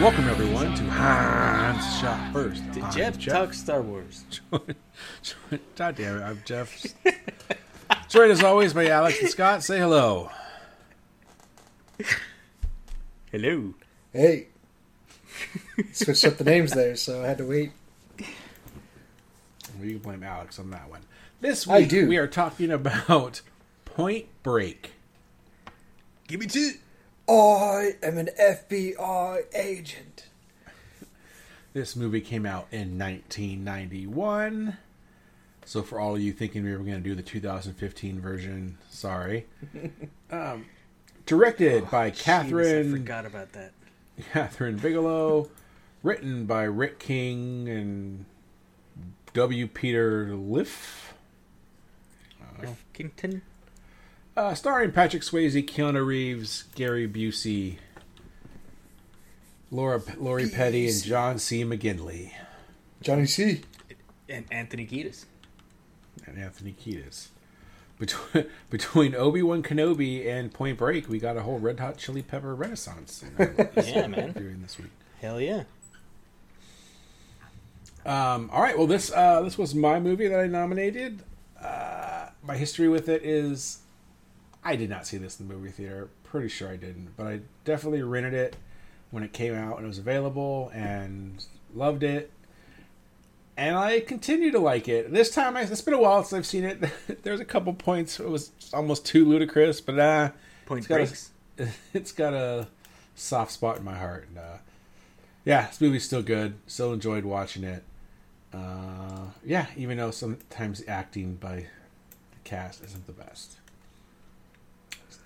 [0.00, 2.70] Welcome everyone to Hans Shot First.
[2.70, 4.24] Did I'm Jeff, talk Star Wars?
[5.74, 6.86] God damn it, I'm Jeff.
[8.08, 9.64] Joined as always by Alex and Scott.
[9.64, 10.30] Say hello.
[13.32, 13.74] Hello.
[14.12, 14.46] Hey.
[15.92, 17.72] Switched up the names there, so I had to wait.
[19.80, 21.00] We can blame Alex on that one.
[21.40, 22.06] This I week do.
[22.06, 23.40] we are talking about
[23.84, 24.92] Point Break.
[26.28, 26.74] Give me two.
[27.28, 30.26] I am an FBI agent.
[31.74, 34.78] This movie came out in 1991.
[35.66, 39.46] So for all of you thinking we were going to do the 2015 version, sorry.
[40.30, 40.64] um,
[41.26, 43.72] directed by Jeez, I Kathryn forgot about that.
[44.32, 45.50] Kathryn Bigelow,
[46.02, 48.24] written by Rick King and
[49.34, 49.66] W.
[49.66, 51.14] Peter Iliff,
[52.94, 53.42] Kington.
[54.38, 57.76] Uh, starring Patrick Swayze, Keanu Reeves, Gary Busey,
[59.70, 61.64] Laura Lori Petty, and John C.
[61.64, 62.30] McGinley,
[63.02, 63.62] Johnny C.
[64.28, 65.24] and Anthony Kiedis.
[66.24, 67.28] and Anthony Kiedis.
[67.98, 72.22] Between, between Obi Wan Kenobi and Point Break, we got a whole Red Hot Chili
[72.22, 73.24] Pepper renaissance.
[73.76, 74.32] Yeah, man.
[74.32, 74.90] During this week.
[75.20, 75.64] Hell yeah.
[78.06, 78.78] Um, all right.
[78.78, 81.24] Well, this uh, this was my movie that I nominated.
[81.60, 83.80] Uh, my history with it is,
[84.64, 86.08] I did not see this in the movie theater.
[86.24, 88.56] Pretty sure I didn't, but I definitely rented it
[89.10, 91.42] when it came out and it was available, and
[91.74, 92.30] loved it.
[93.56, 95.12] And I continue to like it.
[95.12, 96.84] This time, I, it's been a while since I've seen it.
[97.22, 100.30] There's a couple points it was almost too ludicrous, but uh,
[100.66, 101.30] Point it's got a- breaks.
[101.94, 102.68] it's got a
[103.16, 104.28] soft spot in my heart.
[104.28, 104.56] And, uh,
[105.44, 106.54] yeah, this movie's still good.
[106.66, 107.82] Still enjoyed watching it.
[108.52, 111.64] Uh, yeah, even though sometimes the acting by the
[112.44, 113.56] cast isn't the best.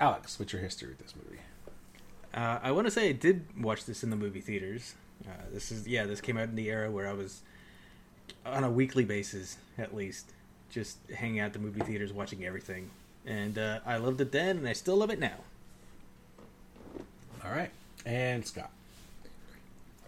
[0.02, 1.40] Alex, what's your history with this movie?
[2.34, 4.96] Uh, I want to say I did watch this in the movie theaters.
[5.24, 7.42] Uh, this is yeah, this came out in the era where I was
[8.44, 10.32] on a weekly basis, at least,
[10.72, 12.90] just hanging out at the movie theaters, watching everything.
[13.24, 15.36] And uh, I loved it then, and I still love it now.
[17.44, 17.70] All right,
[18.04, 18.72] and Scott.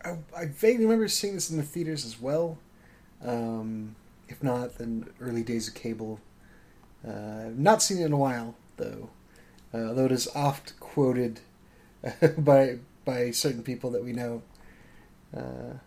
[0.04, 2.58] I, I vaguely remember seeing this in the theaters as well.
[3.24, 3.94] Um,
[4.28, 6.18] if not, then early days of cable.
[7.06, 9.10] Uh, not seen it in a while, though.
[9.74, 11.40] Uh, although it is oft quoted
[12.38, 14.42] by by certain people that we know.
[15.36, 15.78] Uh,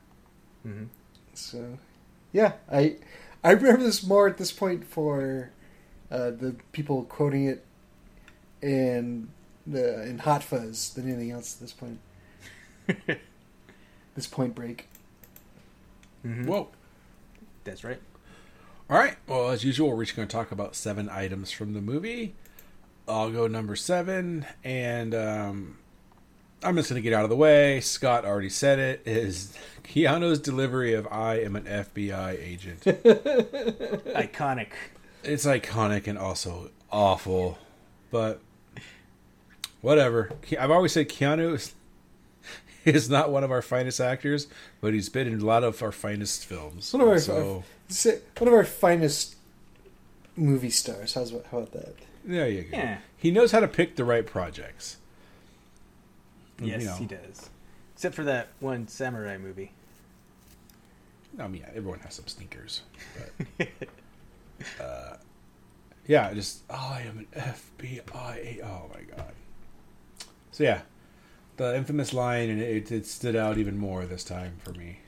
[0.63, 0.85] hmm
[1.33, 1.77] So,
[2.33, 2.97] yeah, I
[3.43, 5.51] I remember this more at this point for
[6.11, 7.65] uh, the people quoting it
[8.61, 9.29] in
[9.65, 11.99] the in Hot Fuzz than anything else at this point.
[14.15, 14.87] this Point Break.
[16.23, 16.69] hmm Whoa.
[17.63, 17.99] That's right.
[18.89, 19.17] All right.
[19.27, 22.35] Well, as usual, we're just going to talk about seven items from the movie.
[23.07, 25.77] I'll go number seven, and um,
[26.63, 27.79] I'm just going to get out of the way.
[27.79, 29.01] Scott already said it.
[29.05, 29.53] Is
[29.83, 32.81] Keanu's delivery of "I am an FBI agent"?
[34.15, 34.69] Iconic.
[35.23, 37.57] it's iconic and also awful,
[38.11, 38.39] but
[39.81, 40.31] whatever.
[40.59, 41.73] I've always said Keanu is,
[42.85, 44.47] is not one of our finest actors,
[44.81, 46.91] but he's been in a lot of our finest films.
[46.93, 49.35] One of our so Say- One of our finest
[50.35, 51.13] movie stars.
[51.13, 51.95] How's how about that?
[52.27, 52.77] There you go.
[52.77, 52.97] Yeah.
[53.15, 54.97] He knows how to pick the right projects.
[56.61, 57.49] Yes, you know, he does.
[57.95, 59.71] Except for that one samurai movie.
[61.39, 62.81] I mean, yeah, everyone has some sneakers,
[63.57, 63.67] but
[64.83, 65.17] uh,
[66.07, 67.27] yeah, just oh, I am an
[67.79, 68.63] FBI.
[68.63, 69.33] Oh my god.
[70.51, 70.81] So yeah,
[71.57, 74.99] the infamous line, and it, it stood out even more this time for me.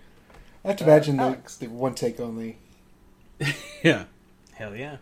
[0.63, 2.57] I have to imagine Uh, the, the one take only.
[3.83, 4.04] Yeah,
[4.54, 4.98] Hell yeah.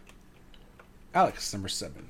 [1.13, 2.09] Alex, number seven.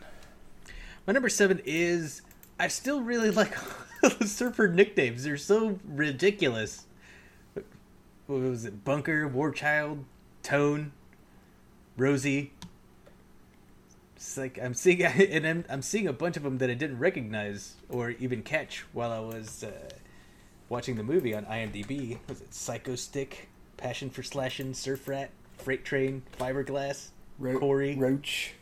[1.05, 2.21] My number seven is
[2.59, 3.55] I still really like
[4.01, 5.23] the surfer nicknames.
[5.23, 6.85] They're so ridiculous.
[7.53, 8.83] What was it?
[8.83, 10.03] Bunker, War Child,
[10.43, 10.91] Tone,
[11.95, 12.51] Rosie.
[14.17, 16.99] It's like I'm seeing, and I'm, I'm seeing a bunch of them that I didn't
[16.99, 19.71] recognize or even catch while I was uh,
[20.67, 22.17] watching the movie on IMDb.
[22.27, 23.47] Was it Psycho Stick,
[23.77, 27.09] Passion for Slashing, Surf Rat, Freight Train, Fiberglass,
[27.39, 28.53] Ro- Corey, Roach,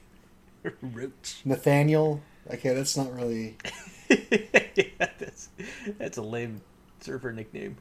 [0.82, 1.42] Roach?
[1.46, 2.22] Nathaniel.
[2.52, 3.58] Okay, that's not really.
[4.10, 5.50] yeah, that's
[5.98, 6.62] that's a lame
[7.02, 7.78] surfer nickname.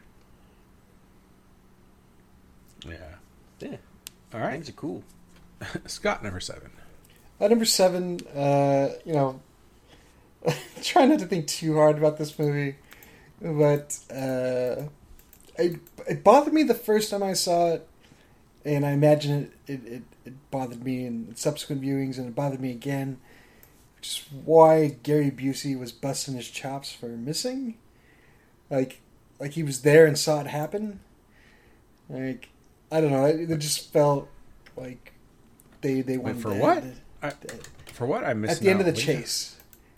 [2.86, 2.96] Yeah.
[3.60, 3.76] Yeah.
[4.32, 5.02] All right, Things are cool.
[5.86, 6.70] Scott number seven.
[7.40, 9.40] At number seven, uh, you know,
[10.82, 12.76] try not to think too hard about this movie,
[13.40, 14.88] but uh,
[15.58, 17.88] it, it bothered me the first time I saw it,
[18.64, 22.61] and I imagine it, it, it, it bothered me in subsequent viewings, and it bothered
[22.61, 23.19] me again,
[23.97, 27.76] which is why Gary Busey was busting his chops for missing.
[28.71, 29.00] Like,
[29.38, 31.00] like he was there and saw it happen.
[32.09, 32.49] Like,
[32.91, 33.25] I don't know.
[33.26, 34.29] It, it just felt
[34.76, 35.12] like
[35.81, 36.82] they they Wait, wanted for to- what?
[36.82, 36.93] to-
[37.23, 37.32] I,
[37.93, 38.97] for what I missed at the end of the out.
[38.97, 39.56] What you- chase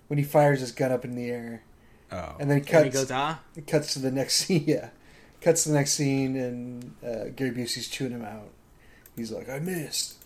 [0.08, 1.62] when he fires his gun up in the air
[2.12, 4.90] Oh, and then he And cuts goes, ah, it cuts to the next scene yeah
[5.40, 8.50] cuts to the next scene and uh, Gary Busey's chewing him out
[9.16, 10.16] he's like I missed.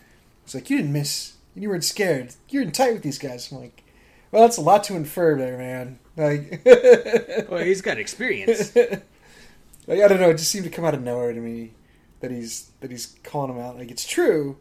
[0.45, 1.33] He's like you didn't miss.
[1.55, 2.35] You weren't scared.
[2.49, 3.51] You're in tight with these guys.
[3.51, 3.83] I'm like
[4.31, 5.99] well that's a lot to infer there man.
[6.15, 6.61] Like
[7.49, 8.75] well, he's got experience.
[9.87, 10.29] like I don't know.
[10.29, 11.71] It just seemed to come out of nowhere to me
[12.19, 13.77] that he's that he's calling him out.
[13.77, 14.57] Like it's true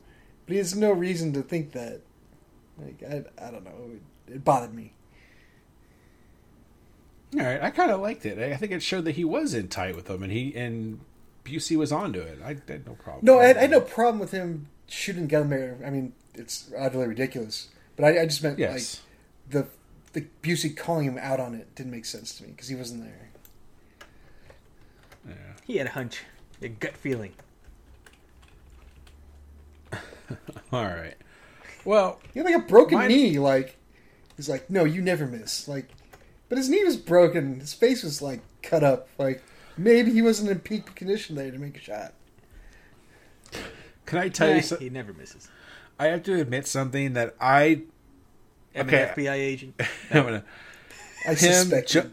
[0.50, 2.00] but he has no reason to think that.
[2.76, 3.92] Like I, I don't know.
[4.26, 4.94] It, it bothered me.
[7.38, 7.62] All right.
[7.62, 8.36] I kind of liked it.
[8.36, 10.98] I I think it showed that he was in tight with them, and he and
[11.44, 12.38] Busey was onto it.
[12.44, 13.24] I had no problem.
[13.24, 15.78] No, I had, I had no problem with him shooting gun there.
[15.84, 17.68] I mean, it's utterly ridiculous.
[17.96, 19.00] But I, I just meant Yes.
[19.52, 19.66] like the
[20.20, 23.04] the Busey calling him out on it didn't make sense to me because he wasn't
[23.04, 23.28] there.
[25.28, 25.34] Yeah.
[25.64, 26.22] he had a hunch,
[26.60, 27.32] a gut feeling.
[30.72, 31.14] All right.
[31.84, 33.38] Well, He had like a broken Mine- knee.
[33.38, 33.76] Like
[34.36, 35.66] he's like, no, you never miss.
[35.68, 35.88] Like,
[36.48, 37.60] but his knee was broken.
[37.60, 39.08] His face was like cut up.
[39.18, 39.42] Like
[39.82, 42.12] maybe he wasn't in peak condition there to make a shot.
[44.06, 44.62] can I tell Eh, you?
[44.62, 45.48] So, he never misses.
[45.98, 47.82] I have to admit something that I
[48.74, 49.02] I'm Okay.
[49.02, 49.74] an FBI agent.
[50.10, 50.44] I'm gonna
[51.26, 51.88] I him suspect.
[51.90, 52.10] ju-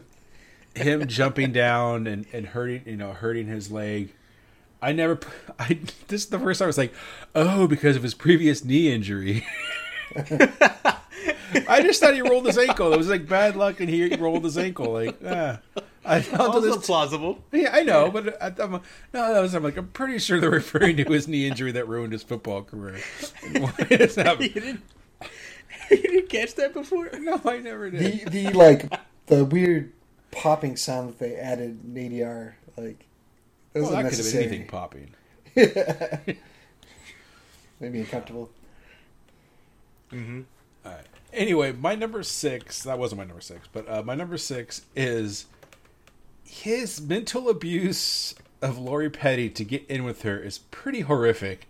[0.74, 4.12] him jumping down and, and hurting you know hurting his leg.
[4.82, 5.16] I never.
[5.16, 5.28] p-
[5.58, 5.78] I
[6.08, 6.92] this is the first time I was like,
[7.34, 9.44] oh, because of his previous knee injury.
[11.66, 12.92] I just thought he rolled his ankle.
[12.92, 14.92] It was like bad luck, and he rolled his ankle.
[14.92, 15.60] Like, ah.
[16.04, 16.86] I I'll do Also this.
[16.86, 17.44] plausible.
[17.52, 18.80] Yeah, I know, but I, I'm, no,
[19.12, 22.12] that was, I'm like, I'm pretty sure they're referring to his knee injury that ruined
[22.12, 22.98] his football career.
[23.52, 24.82] Why is that- you didn't.
[25.90, 27.10] You didn't catch that before.
[27.18, 28.30] no, I never did.
[28.30, 28.92] the the like
[29.26, 29.92] the weird
[30.30, 32.54] popping sound that they added in ADR.
[32.76, 33.06] Like
[33.72, 35.14] that was well, that could have been anything popping.
[37.80, 38.50] Made me uncomfortable.
[40.12, 40.42] Mm-hmm.
[40.84, 41.06] All right.
[41.32, 45.46] Anyway, my number six, that wasn't my number six, but uh, my number six is
[46.48, 51.68] his mental abuse of Lori Petty to get in with her is pretty horrific.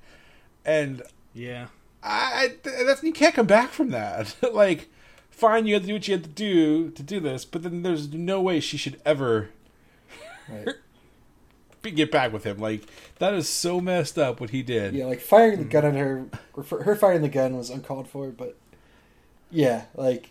[0.65, 1.03] And
[1.35, 1.67] Yeah.
[2.03, 4.37] I, I that's, you can't come back from that.
[4.55, 4.89] like,
[5.31, 7.83] fine, you had to do what you had to do to do this, but then
[7.83, 9.51] there's no way she should ever
[10.49, 10.69] Right.
[11.95, 12.59] get back with him.
[12.59, 12.83] Like,
[13.19, 14.95] that is so messed up what he did.
[14.95, 15.71] Yeah, like firing the mm.
[15.71, 16.27] gun at her,
[16.85, 18.57] her firing the gun was uncalled for, but
[19.51, 20.31] yeah, like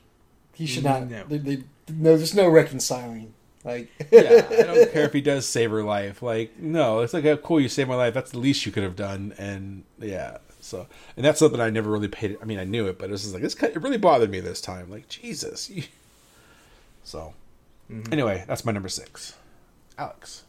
[0.54, 1.10] he should mm, not.
[1.10, 1.24] No.
[1.28, 3.34] They, they, no, there's no reconciling.
[3.68, 6.22] Like, yeah, I don't care if he does save her life.
[6.22, 8.14] Like, no, it's like, oh, cool, you saved my life.
[8.14, 9.34] That's the least you could have done.
[9.38, 12.38] And yeah, so, and that's something I never really paid.
[12.42, 14.31] I mean, I knew it, but it was just like, this, kind- it really bothered
[14.31, 14.90] me this time.
[14.90, 15.69] Like, Jesus.
[15.69, 15.83] you-
[17.04, 17.33] So,
[18.12, 19.36] anyway, that's my number six.
[19.97, 20.44] Alex.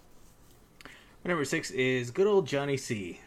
[1.25, 3.21] My number six is good old Johnny C.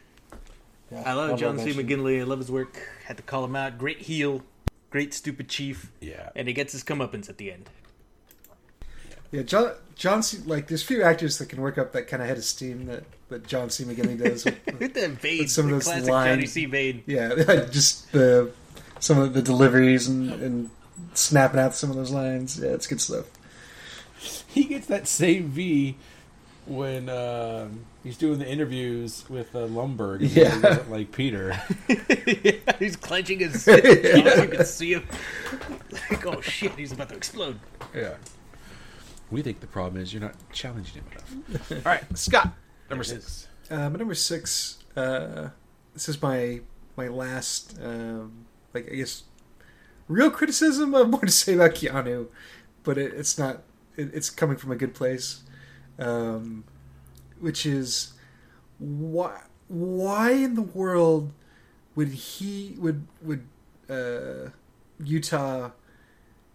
[0.91, 1.65] Yeah, I love honorable John C.
[1.73, 1.85] mention.
[2.01, 2.19] McGinley.
[2.19, 2.77] I love his work.
[3.05, 3.77] Had to call him out.
[3.77, 4.43] Great heel,
[4.89, 6.29] great stupid chief, Yeah.
[6.35, 7.69] and he gets his comeuppance at the end.
[9.31, 10.39] Yeah, John John C.
[10.45, 13.03] Like, there's few actors that can work up that kind of head of steam that,
[13.29, 13.83] that John C.
[13.83, 14.45] McGinley does.
[14.45, 16.65] With that vein, some of the those classic Johnny lines- C.
[16.65, 17.03] vein.
[17.05, 17.29] yeah,
[17.71, 18.51] just the
[18.99, 20.69] some of the deliveries and, and
[21.13, 22.59] snapping out some of those lines.
[22.59, 23.25] Yeah, it's good stuff.
[24.47, 25.95] He gets that same V
[26.67, 30.19] when um, he's doing the interviews with uh, Lumbergh.
[30.21, 30.83] Yeah.
[30.83, 31.59] he like Peter.
[31.87, 33.83] yeah, he's clenching his fist.
[33.85, 35.07] You can see him.
[36.09, 37.59] Like, oh shit, he's about to explode.
[37.95, 38.15] Yeah.
[39.31, 41.71] We think the problem is you're not challenging him enough.
[41.71, 42.53] All right, Scott,
[42.89, 43.47] number six.
[43.69, 44.83] Uh, my number six.
[44.95, 45.49] Uh,
[45.93, 46.59] this is my
[46.97, 49.23] my last, um, like I guess,
[50.09, 50.93] real criticism.
[50.93, 52.27] I have more to say about Keanu,
[52.83, 53.63] but it, it's not.
[53.95, 55.43] It, it's coming from a good place,
[55.97, 56.65] um,
[57.39, 58.13] which is
[58.79, 61.31] why why in the world
[61.95, 63.47] would he would would
[63.89, 64.49] uh,
[65.01, 65.71] Utah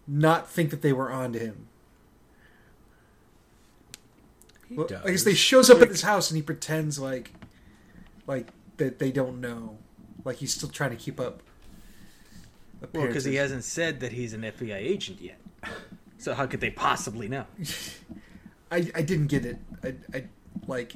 [0.07, 1.67] not think that they were on to him?
[4.67, 5.05] He Well, does.
[5.05, 7.31] I guess they shows up at his house and he pretends like,
[8.25, 8.47] like
[8.77, 9.77] that they don't know,
[10.25, 11.41] like he's still trying to keep up.
[12.93, 15.39] Well, because he hasn't said that he's an FBI agent yet.
[16.19, 17.45] So how could they possibly know?
[18.71, 19.57] I I didn't get it.
[19.83, 20.23] I I
[20.67, 20.93] like.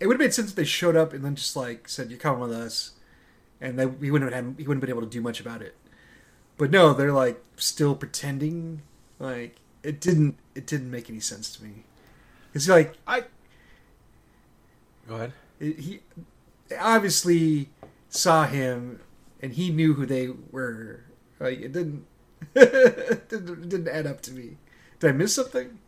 [0.00, 2.20] It would have made sense if they showed up and then just like said, "You're
[2.20, 2.92] coming with us,"
[3.60, 5.74] and they, he wouldn't have he wouldn't have been able to do much about it.
[6.56, 8.82] But no, they're like still pretending.
[9.18, 11.84] Like it didn't it didn't make any sense to me.
[12.58, 13.22] It's like I.
[15.06, 15.32] Go ahead.
[15.60, 16.00] he
[16.76, 17.68] obviously
[18.08, 19.00] saw him
[19.40, 21.04] and he knew who they were.
[21.38, 22.04] Like it didn't
[22.56, 24.56] it didn't, it didn't add up to me.
[24.98, 25.78] Did I miss something?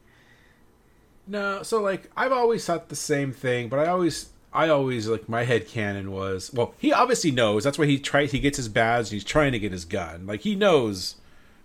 [1.27, 5.29] No, so like I've always thought the same thing, but I always I always like
[5.29, 7.65] my head canon was well, he obviously knows.
[7.65, 10.25] That's why he tries he gets his badge and he's trying to get his gun.
[10.25, 11.17] Like he knows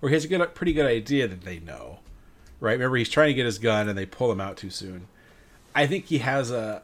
[0.01, 1.99] or he has a good pretty good idea that they know.
[2.59, 2.73] Right?
[2.73, 5.07] Remember he's trying to get his gun and they pull him out too soon.
[5.75, 6.83] I think he has a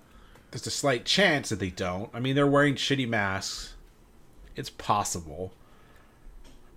[0.52, 2.10] there's a slight chance that they don't.
[2.14, 3.74] I mean, they're wearing shitty masks.
[4.56, 5.54] It's possible.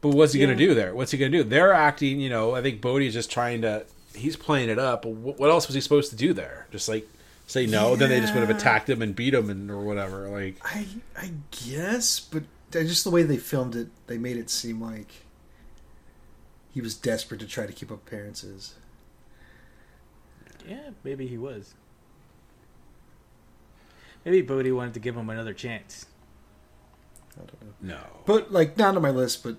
[0.00, 0.94] But what's he going to do there?
[0.94, 1.44] What's he going to do?
[1.44, 3.84] They're acting, you know, I think Bodhi's just trying to
[4.14, 5.02] he's playing it up.
[5.02, 6.66] But what else was he supposed to do there?
[6.70, 7.08] Just like
[7.46, 10.28] say no, then they just would have attacked him and beat him and or whatever.
[10.28, 10.86] Like I
[11.16, 15.08] I guess, but just the way they filmed it, they made it seem like
[16.72, 18.74] he was desperate to try to keep up appearances.
[20.68, 21.74] Yeah, maybe he was.
[24.24, 26.06] Maybe Bodhi wanted to give him another chance.
[27.36, 27.94] I don't know.
[27.96, 28.00] no.
[28.24, 29.56] But like not on my list, but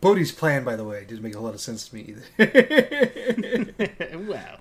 [0.00, 3.72] Bodhi's plan, by the way, didn't make a whole lot of sense to me either.
[4.28, 4.58] wow,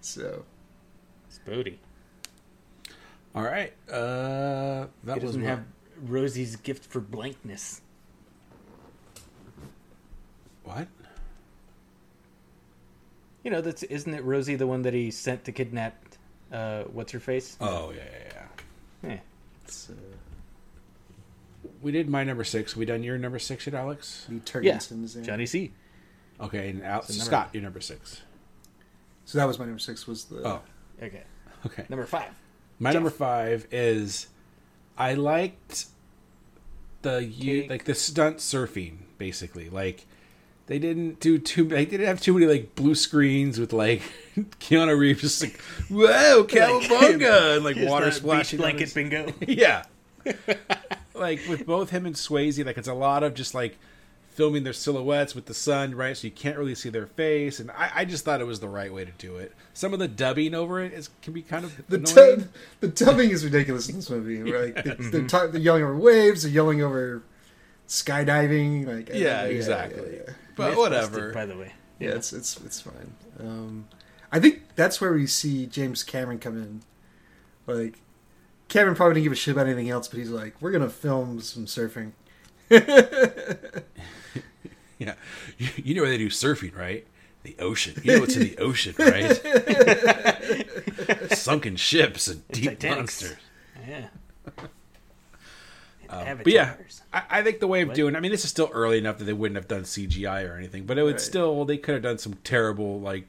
[0.00, 0.44] so
[1.28, 1.78] it's Bodhi.
[3.34, 3.72] All right.
[3.90, 5.50] Uh that He was doesn't what?
[5.50, 5.64] have
[6.02, 7.82] Rosie's gift for blankness.
[10.64, 10.88] what?
[13.46, 15.94] You know, that's isn't it Rosie the one that he sent to kidnap?
[16.50, 17.56] Uh, what's her face?
[17.60, 18.42] Oh, yeah, yeah,
[19.04, 19.12] yeah.
[19.12, 19.18] Eh.
[19.64, 19.92] it's, uh,
[21.80, 22.74] We did my number 6.
[22.74, 24.26] We done your number 6 yet, Alex?
[24.28, 25.22] Lee Yeah, Turgensen is there.
[25.22, 25.72] Johnny C.
[26.40, 28.22] Okay, and Al- So number- Scott, your number 6.
[29.26, 30.08] So that was my number six.
[30.08, 30.62] Was the Oh,
[31.00, 31.22] Okay,
[31.66, 31.86] okay.
[31.88, 32.32] number five.
[32.80, 32.94] My Jeff.
[32.94, 34.26] number five is
[34.98, 35.86] I liked
[37.02, 37.70] the you Cake.
[37.70, 39.68] like the stunt surfing basically.
[39.70, 40.04] Like
[40.66, 44.02] they didn't do too they didn't have too many like blue screens with like
[44.60, 49.32] Keanu Reeves just like whoa cowabunga and like Here's water splashing beach blanket his- bingo.
[49.46, 49.84] yeah.
[51.14, 53.78] like with both him and Swayze, like it's a lot of just like
[54.28, 56.14] filming their silhouettes with the sun, right?
[56.16, 58.68] So you can't really see their face, and I, I just thought it was the
[58.68, 59.54] right way to do it.
[59.72, 62.38] Some of the dubbing over it is can be kind of The, annoying.
[62.40, 62.48] dub,
[62.80, 64.42] the dubbing is ridiculous in this movie.
[64.42, 64.74] Right?
[64.74, 66.42] They, they're, ta- they're yelling over waves.
[66.42, 67.22] They're yelling over
[67.88, 68.86] skydiving.
[68.86, 70.16] Like Yeah, exactly.
[70.26, 70.32] yeah.
[70.56, 71.06] But Myth whatever.
[71.30, 71.72] busted, by the way.
[72.00, 73.14] Yeah, it's it's it's fine.
[73.40, 73.88] Um,
[74.32, 76.82] I think that's where we see James Cameron come in.
[77.66, 78.00] Like
[78.68, 81.40] Cameron probably didn't give a shit about anything else, but he's like, "We're gonna film
[81.40, 82.12] some surfing."
[84.98, 85.14] Yeah,
[85.58, 87.06] you, you know where they do surfing, right?
[87.42, 88.00] The ocean.
[88.02, 89.36] You know what's in the ocean, right?
[91.36, 93.22] Sunken ships and deep Titanics.
[93.22, 93.36] monsters.
[93.86, 94.08] Yeah.
[96.10, 96.74] Um, but yeah,
[97.12, 97.94] I, I think the way of What?
[97.96, 98.16] doing.
[98.16, 100.84] I mean, this is still early enough that they wouldn't have done CGI or anything,
[100.86, 101.20] but it would Right.
[101.20, 101.64] still.
[101.64, 103.26] They could have done some terrible like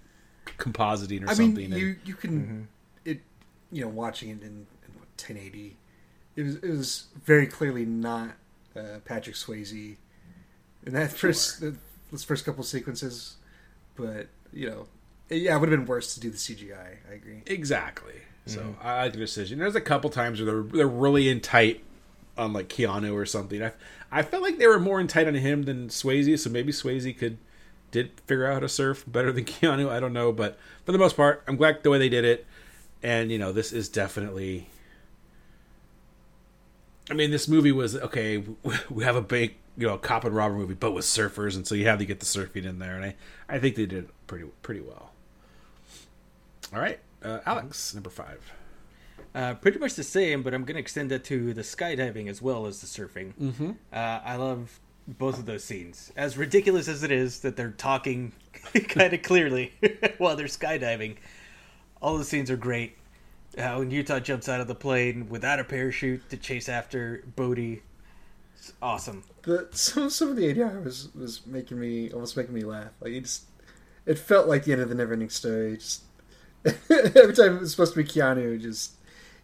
[0.58, 1.66] compositing or I mean, something.
[1.74, 2.68] and- you you can
[3.06, 3.22] it
[3.72, 5.76] you know watching it in, in what, 1080.
[6.36, 8.32] It was it was very clearly not
[8.76, 9.98] uh, Patrick Swayze
[10.86, 11.76] in that first the,
[12.12, 13.36] those first couple sequences,
[13.96, 14.88] but you know,
[15.30, 16.98] yeah, it would have been worse to do the CGI.
[17.10, 17.42] I agree.
[17.46, 18.14] Exactly.
[18.46, 18.88] So Mm-hmm.
[18.88, 19.60] I like the decision.
[19.60, 21.84] There's a couple times where they're they're really in tight
[22.38, 23.64] on like Keanu or something.
[23.64, 23.72] I
[24.12, 26.40] I felt like they were more in tight on him than Swayze.
[26.40, 27.38] So maybe Swayze could
[27.92, 29.90] did figure out how to surf better than Keanu.
[29.90, 32.46] I don't know, but for the most part, I'm glad the way they did it.
[33.04, 34.70] And you know, this is definitely.
[37.10, 38.44] I mean, this movie was okay.
[38.90, 41.76] We have a big, you know, cop and robber movie, but with surfers, and so
[41.76, 43.16] you have to get the surfing in there, and I,
[43.48, 45.12] I think they did pretty, pretty well.
[46.74, 48.52] All right, uh, Alex, number five.
[49.36, 52.42] Uh, pretty much the same, but I'm going to extend that to the skydiving as
[52.42, 53.34] well as the surfing.
[53.36, 53.72] Mm-hmm.
[53.94, 56.12] Uh, I love both of those scenes.
[56.18, 58.34] As ridiculous as it is that they're talking
[58.90, 59.74] kind of clearly
[60.18, 61.18] while they're skydiving,
[62.02, 62.98] all the scenes are great.
[63.58, 67.82] How when Utah jumps out of the plane without a parachute to chase after Bodhi,
[68.56, 69.24] it's awesome.
[69.44, 72.92] The some some of the ADR was was making me almost making me laugh.
[73.00, 73.46] Like it just
[74.06, 75.78] it felt like the end of the Neverending Story.
[75.78, 76.04] Just
[76.66, 78.97] every time it was supposed to be Keanu, just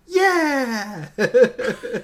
[0.08, 1.10] yeah.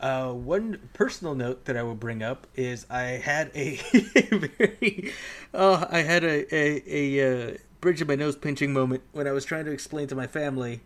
[0.00, 3.76] Uh, one personal note that I will bring up is I had a
[4.30, 5.12] very,
[5.52, 9.32] uh, I had a a, a uh, bridge of my nose pinching moment when I
[9.32, 10.82] was trying to explain to my family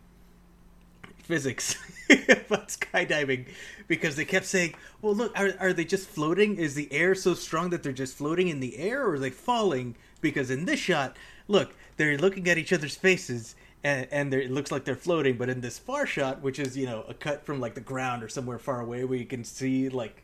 [1.24, 1.76] physics
[2.10, 3.46] about skydiving
[3.86, 6.56] because they kept saying, "Well, look, are are they just floating?
[6.56, 9.30] Is the air so strong that they're just floating in the air, or are they
[9.30, 14.50] falling?" Because in this shot, look, they're looking at each other's faces, and and it
[14.50, 15.36] looks like they're floating.
[15.36, 18.22] But in this far shot, which is you know a cut from like the ground
[18.22, 20.22] or somewhere far away, where you can see like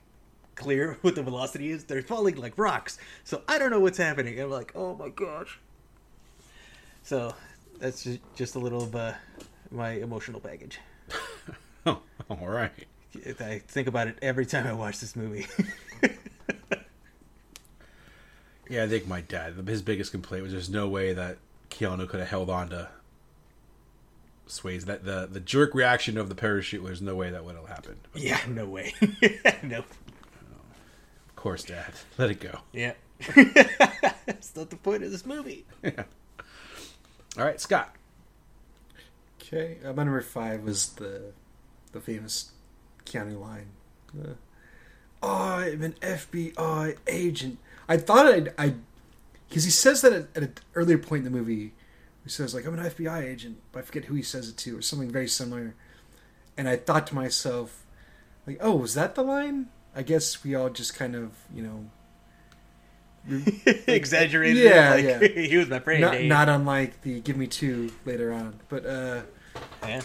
[0.55, 2.99] clear what the velocity is, they're falling like rocks.
[3.25, 4.39] So I don't know what's happening.
[4.41, 5.59] I'm like, oh my gosh.
[7.03, 7.35] So
[7.79, 9.13] that's just, just a little of uh,
[9.71, 10.79] my emotional baggage.
[11.87, 12.71] Oh, all right.
[13.41, 15.47] I think about it every time I watch this movie.
[18.69, 19.55] Yeah, I think my dad.
[19.67, 21.39] His biggest complaint was there's no way that
[21.71, 22.89] Keanu could have held on to
[24.49, 24.85] Swayze.
[24.85, 26.85] That the the jerk reaction of the parachute.
[26.85, 27.99] There's no way that would have happened.
[28.13, 28.95] But yeah, no way.
[29.63, 29.87] nope.
[31.29, 32.61] of course, Dad, let it go.
[32.73, 32.95] Yeah.
[33.35, 35.65] That's not the point of this movie.
[35.83, 36.05] Yeah.
[37.37, 37.95] All right, Scott.
[39.41, 41.33] Okay, uh, my number five was the
[41.93, 42.53] the famous
[43.05, 43.69] Keanu line.
[44.19, 44.35] Uh,
[45.23, 47.59] I'm an FBI agent.
[47.89, 48.75] I thought I'd, I,
[49.49, 51.73] because he says that at, at an earlier point in the movie.
[52.29, 54.77] He says like I'm an FBI agent, but I forget who he says it to,
[54.77, 55.75] or something very similar.
[56.59, 57.87] And I thought to myself,
[58.47, 59.69] like, oh, was that the line?
[59.97, 61.91] I guess we all just kind of, you know,
[63.87, 64.63] Exaggerated.
[64.63, 65.19] Yeah, like, yeah.
[65.47, 66.03] he was my friend.
[66.03, 68.61] not, not unlike the "Give Me Two later on.
[68.69, 69.23] But uh,
[69.83, 70.03] Yeah.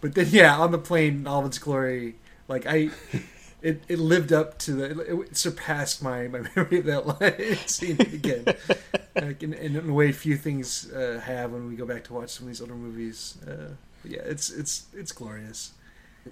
[0.00, 2.14] But then, yeah, on the plane, all of its glory,
[2.46, 2.88] like I,
[3.60, 7.56] it, it lived up to the, it, surpassed my, my memory of that line.
[7.66, 8.44] Seeing it again,
[9.16, 12.30] like in, in a way few things uh, have when we go back to watch
[12.30, 13.38] some of these older movies.
[13.46, 13.70] Uh,
[14.04, 15.72] yeah, it's it's it's glorious.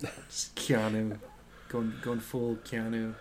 [0.01, 1.19] Just Keanu,
[1.69, 3.15] going going full Keanu.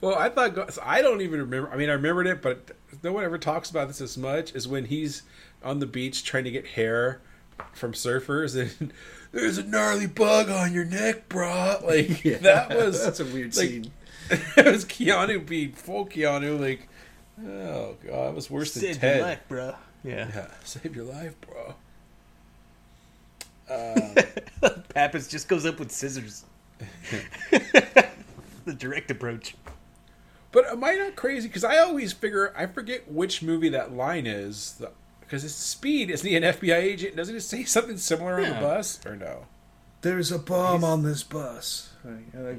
[0.00, 1.70] Well, I thought so I don't even remember.
[1.70, 2.70] I mean, I remembered it, but
[3.02, 5.22] no one ever talks about this as much as when he's
[5.62, 7.20] on the beach trying to get hair
[7.72, 8.92] from surfers and
[9.32, 11.78] there's a gnarly bug on your neck, bro.
[11.84, 13.90] Like Yeah, that was that's a weird like, scene.
[14.30, 16.58] it was Keanu being full Keanu.
[16.58, 16.88] Like,
[17.44, 19.16] oh god, it was worse than Saved Ted.
[19.16, 19.74] your life, bro.
[20.04, 20.28] Yeah.
[20.34, 21.74] Yeah, save your life, bro.
[24.94, 26.44] Pappas um, just goes up with scissors.
[28.64, 29.54] the direct approach.
[30.52, 31.48] But am I not crazy?
[31.48, 34.82] Because I always figure I forget which movie that line is.
[35.30, 36.10] Because it's Speed.
[36.10, 37.14] Isn't he an FBI agent?
[37.14, 38.60] Doesn't it say something similar on the Yeah.
[38.60, 38.98] bus?
[39.06, 39.46] Or no?
[40.02, 41.92] There's a bomb on this bus.
[42.04, 42.56] I, I,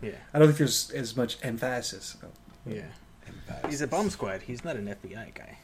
[0.00, 0.12] Yeah.
[0.32, 2.16] I don't think there's as much emphasis.
[2.64, 2.86] Yeah.
[3.68, 4.40] He's a bomb squad.
[4.42, 5.58] He's not an FBI guy.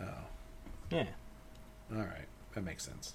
[0.00, 0.04] Oh,
[0.90, 1.06] Yeah.
[1.92, 2.28] all right.
[2.54, 3.14] That makes sense.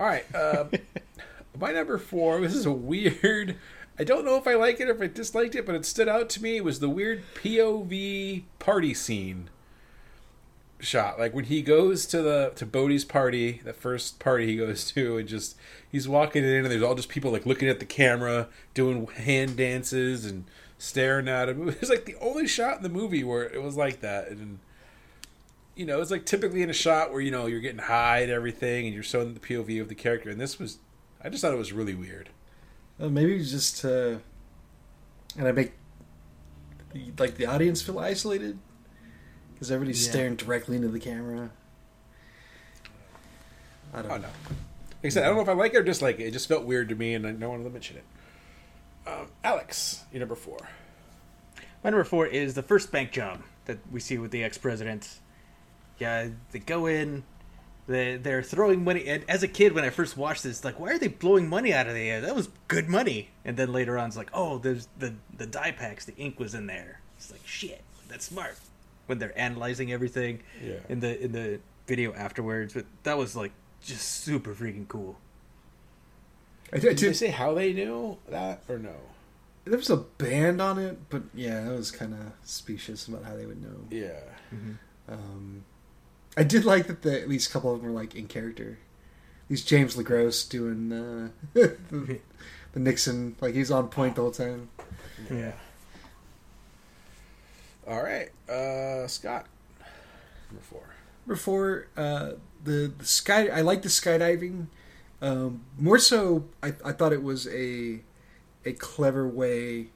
[0.00, 0.24] All right.
[0.34, 0.64] Uh,
[1.60, 2.40] my number four.
[2.40, 3.54] This is a weird.
[3.96, 6.08] I don't know if I like it or if I disliked it, but it stood
[6.08, 6.56] out to me.
[6.56, 9.50] It was the weird POV party scene
[10.80, 11.18] shot.
[11.18, 15.18] Like when he goes to the to Bodhi's party, the first party he goes to,
[15.18, 15.56] and just
[15.90, 19.56] he's walking in, and there's all just people like looking at the camera, doing hand
[19.56, 20.44] dances and
[20.78, 21.68] staring at him.
[21.68, 24.58] It was like the only shot in the movie where it was like that, and
[25.74, 28.30] you know, it's like typically in a shot where you know you're getting high and
[28.30, 30.78] everything, and you're showing the POV of the character, and this was,
[31.22, 32.30] I just thought it was really weird.
[32.98, 34.16] Uh, maybe just uh,
[35.36, 35.72] and I make
[37.18, 38.58] like the audience feel isolated
[39.60, 40.10] because everybody's Yeah.
[40.12, 41.50] staring directly into the camera.
[43.92, 44.22] I don't Oh know.
[44.22, 44.28] no.
[44.28, 46.24] Like I said, I don't know if I like it or dislike it.
[46.24, 48.04] It just felt weird to me, and I don't want to mention it.
[49.06, 50.56] Um, Alex, your number four.
[51.84, 55.18] My number four is the first bank job that we see with the ex president.
[55.98, 57.24] Yeah, they go in,
[57.86, 59.06] they they're throwing money.
[59.08, 61.74] And as a kid, when I first watched this, like, why are they blowing money
[61.74, 62.22] out of the air?
[62.22, 63.28] That was good money.
[63.44, 66.54] And then later on, it's like, oh, there's the the dye packs, the ink was
[66.54, 67.00] in there.
[67.18, 68.56] It's like shit, that's smart.
[69.10, 70.74] When they're analyzing everything Yeah.
[70.88, 73.50] in the in the video afterwards, but that was like
[73.82, 75.16] just super freaking cool.
[76.72, 78.94] I, I Did they say how they knew that or no?
[79.64, 83.34] there was a band on it, but yeah, that was kind of specious about how
[83.36, 83.80] they would know.
[83.90, 84.20] Yeah.
[85.08, 85.64] Um,
[86.36, 88.78] I did like that the, at least a couple of them were like in character.
[89.48, 91.76] These James LeGros doing uh, the,
[92.72, 94.68] the Nixon, like he's on point the whole time.
[95.28, 95.52] Yeah.
[97.86, 99.46] All right, uh, Scott,
[100.50, 100.82] number four.
[101.26, 103.48] Number four, uh, the the sky.
[103.48, 104.66] I like the skydiving.
[105.22, 108.00] Um, more so, I, I thought it was a
[108.64, 109.88] a clever way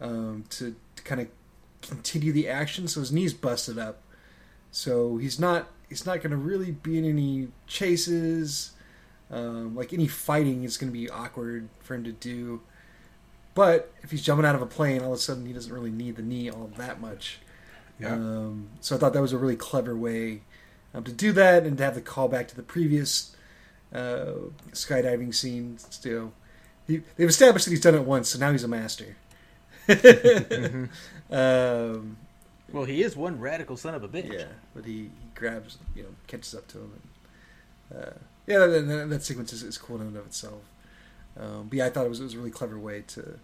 [0.00, 1.28] um, to, to kind of
[1.82, 2.88] continue the action.
[2.88, 4.02] So his knees busted up,
[4.70, 8.72] so he's not he's not going to really be in any chases.
[9.30, 12.62] Um, like any fighting is going to be awkward for him to do.
[13.54, 15.90] But if he's jumping out of a plane, all of a sudden he doesn't really
[15.90, 17.38] need the knee all that much.
[17.98, 18.14] Yeah.
[18.14, 20.42] Um, so I thought that was a really clever way
[20.94, 23.36] um, to do that and to have the callback to the previous
[23.92, 24.32] uh,
[24.72, 25.78] skydiving scene.
[25.78, 26.32] Still,
[26.86, 29.16] he, they've established that he's done it once, so now he's a master.
[31.30, 32.16] um,
[32.72, 34.32] Well, he is one radical son of a bitch.
[34.32, 36.92] Yeah, but he, he grabs, you know, catches up to him.
[37.90, 38.12] And, uh,
[38.46, 40.62] yeah, that, that, that sequence is, is cool in and of itself.
[41.40, 43.38] Um, but yeah, I thought it was, it was a really clever way to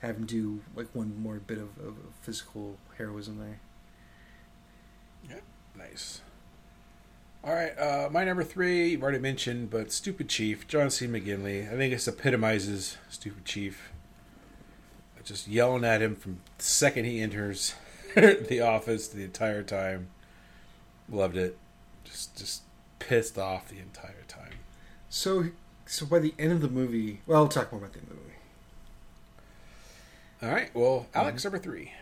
[0.00, 3.60] have him do like one more bit of, of physical heroism there.
[5.28, 5.40] Yeah,
[5.76, 6.22] nice.
[7.42, 11.06] All right, uh, my number three, you've already mentioned, but Stupid Chief, John C.
[11.06, 11.72] McGinley.
[11.72, 13.92] I think this epitomizes Stupid Chief.
[15.22, 17.74] Just yelling at him from the second he enters
[18.14, 20.08] the office the entire time.
[21.08, 21.56] Loved it.
[22.04, 22.62] Just, just
[22.98, 24.54] pissed off the entire time.
[25.08, 25.46] So,
[25.90, 28.16] so by the end of the movie, well, I'll talk more about the end of
[28.16, 28.34] the movie.
[30.42, 31.92] All right, well, Alex, number three.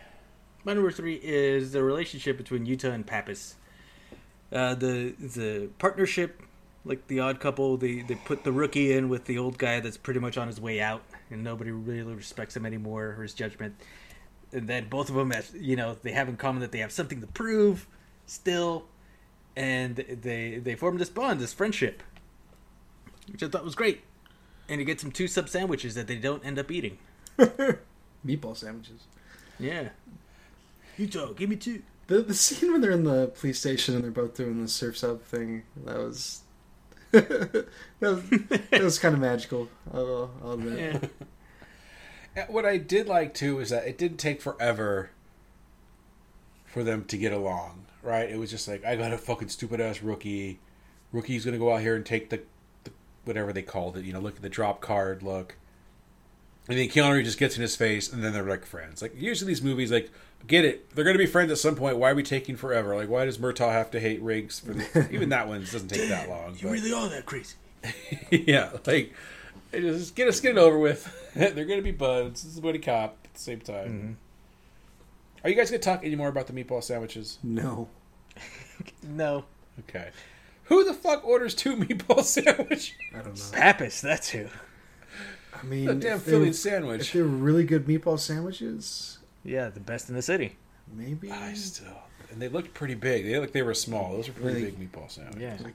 [0.63, 3.55] My number three is the relationship between Utah and Pappas.
[4.51, 6.39] Uh, the the partnership,
[6.85, 9.97] like the odd couple, they they put the rookie in with the old guy that's
[9.97, 13.75] pretty much on his way out, and nobody really respects him anymore or his judgment.
[14.51, 16.91] And then both of them, have, you know, they have in common that they have
[16.91, 17.87] something to prove
[18.27, 18.85] still,
[19.55, 22.03] and they they form this bond, this friendship,
[23.31, 24.01] which I thought was great.
[24.67, 26.97] And he gets him two sub sandwiches that they don't end up eating.
[28.25, 29.01] Meatball sandwiches.
[29.59, 29.89] Yeah.
[30.97, 31.81] Utah, give me two.
[32.07, 35.03] The the scene when they're in the police station and they're both doing the surfs
[35.03, 36.41] up thing that was
[37.11, 37.69] that
[38.01, 39.67] was, that was kind of magical.
[39.93, 41.09] I'll, I'll admit.
[42.35, 42.43] Yeah.
[42.43, 45.09] Uh, What I did like too is that it didn't take forever
[46.65, 48.29] for them to get along, right?
[48.29, 50.59] It was just like I got a fucking stupid ass rookie.
[51.11, 52.43] Rookie's gonna go out here and take the, the
[53.29, 55.55] whatever they called it, you know, look at the drop card look.
[56.67, 59.01] And then Keanu Reeves just gets in his face, and then they're like friends.
[59.01, 60.11] Like usually these movies, like
[60.45, 61.97] get it, they're gonna be friends at some point.
[61.97, 62.95] Why are we taking forever?
[62.95, 66.09] Like why does Murtaugh have to hate Riggs for the, even that one doesn't take
[66.09, 66.55] that long.
[66.55, 67.55] You but- really are that crazy.
[68.29, 69.13] yeah, like
[69.71, 71.31] it just get us get it over with.
[71.33, 72.43] They're gonna be buds.
[72.43, 73.87] This is buddy cop at the same time.
[73.87, 74.11] Mm-hmm.
[75.43, 77.39] Are you guys gonna talk any more about the meatball sandwiches?
[77.41, 77.87] No.
[79.03, 79.45] No.
[79.79, 80.09] Okay.
[80.69, 82.91] Who the fuck orders two meatball sandwiches?
[83.13, 83.43] I don't know.
[83.57, 84.47] Pappas, that's who.
[85.53, 87.01] I mean, A damn if they Philly sandwich.
[87.01, 90.55] If they're really good meatball sandwiches, Yeah, the best in the city.
[90.95, 91.31] maybe.
[91.31, 91.87] I still,
[92.31, 93.25] and they looked pretty big.
[93.25, 94.13] They looked like they were small.
[94.13, 94.71] Those were pretty Really?
[94.71, 95.41] big meatball sandwiches.
[95.61, 95.71] Yeah.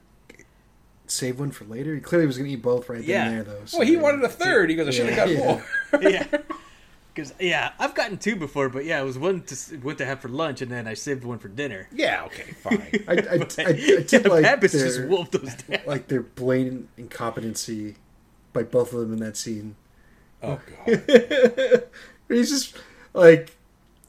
[1.07, 1.95] Save one for later.
[1.95, 3.29] He clearly was going to eat both right Yeah.
[3.29, 3.65] then and there, though.
[3.67, 4.71] so- Well, he wanted a third.
[4.71, 5.63] He goes, I should have Yeah, got
[6.03, 6.19] yeah.
[6.25, 6.33] more.
[6.33, 6.39] yeah.
[7.15, 10.29] Because yeah, I've gotten two before, but yeah, it was one to to have for
[10.29, 11.89] lunch, and then I saved one for dinner.
[11.93, 12.25] yeah.
[12.25, 12.43] Okay.
[12.53, 13.05] Fine.
[13.09, 15.81] I, I, I, I did like Pappas just their, wolfed those down.
[15.87, 17.97] like their blatant incompetency
[18.53, 19.77] by both of them in that scene.
[20.43, 21.85] oh god.
[22.29, 22.77] He's just
[23.13, 23.55] like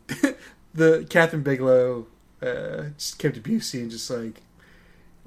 [0.07, 2.07] the Kathryn Bigelow
[2.41, 4.41] uh, just came to Busey and just like,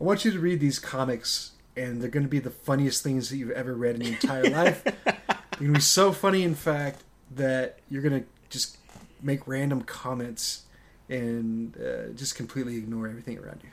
[0.01, 3.31] I want you to read these comics, and they're going to be the funniest things
[3.31, 4.83] that you've ever read in your entire life.
[4.85, 5.15] They're
[5.59, 7.03] going to be so funny, in fact,
[7.37, 8.79] that you're going to just
[9.23, 10.63] make random comments
[11.09, 13.71] and uh, just completely ignore everything around you.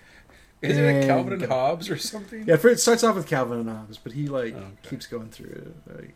[0.62, 1.44] Is it a And Calvin and.
[1.44, 2.46] Hobbes or something?
[2.48, 4.66] Yeah, for, it starts off with Calvin and Hobbes, but he like Okay.
[4.84, 5.96] keeps going through it.
[5.96, 6.16] Like,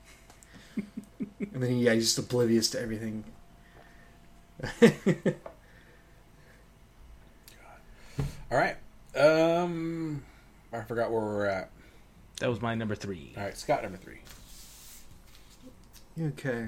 [1.53, 3.23] and then he, yeah, he's just oblivious to everything.
[8.51, 8.75] All right.
[9.15, 10.23] Um,
[10.73, 11.69] I forgot where we're at.
[12.39, 13.33] That was my number three.
[13.37, 14.19] All right, Scott number three.
[16.19, 16.67] Okay.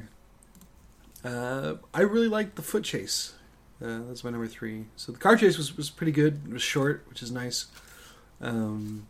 [1.23, 3.33] Uh, I really liked the foot chase.
[3.83, 4.85] Uh, that's my number three.
[4.95, 6.41] So the car chase was, was pretty good.
[6.47, 7.65] It was short, which is nice.
[8.39, 9.07] Um,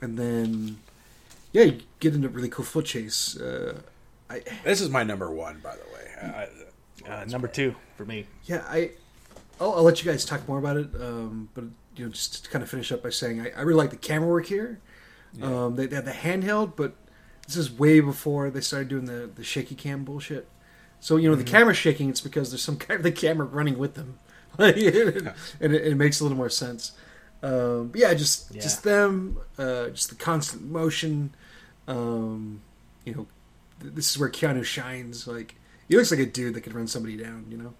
[0.00, 0.78] and then,
[1.52, 3.36] yeah, you get into a really cool foot chase.
[3.40, 3.80] Uh,
[4.30, 6.08] I This is my number one, by the way.
[6.22, 6.48] I,
[7.08, 8.26] Uh, number two for me.
[8.44, 8.92] yeah, I
[9.60, 10.88] I'll, I'll let you guys talk more about it.
[11.00, 11.64] Um, but
[11.96, 13.96] you know, just to kind of finish up by saying I, I really like the
[13.96, 14.78] camera work here.
[15.42, 16.94] Um, they, they had the handheld, but
[17.46, 20.46] this is way before they started doing the, the shaky cam bullshit.
[21.02, 22.08] So you know the camera's shaking.
[22.08, 24.18] It's because there's some kind of the camera running with them,
[24.58, 25.26] and it,
[25.60, 26.92] it makes a little more sense.
[27.42, 28.62] Um, yeah, just Yeah.
[28.62, 31.34] just them, uh, just the constant motion.
[31.88, 32.62] Um,
[33.04, 33.26] you know,
[33.80, 35.26] th- this is where Keanu shines.
[35.26, 35.56] Like
[35.88, 37.46] he looks like a dude that could run somebody down.
[37.50, 37.74] You know.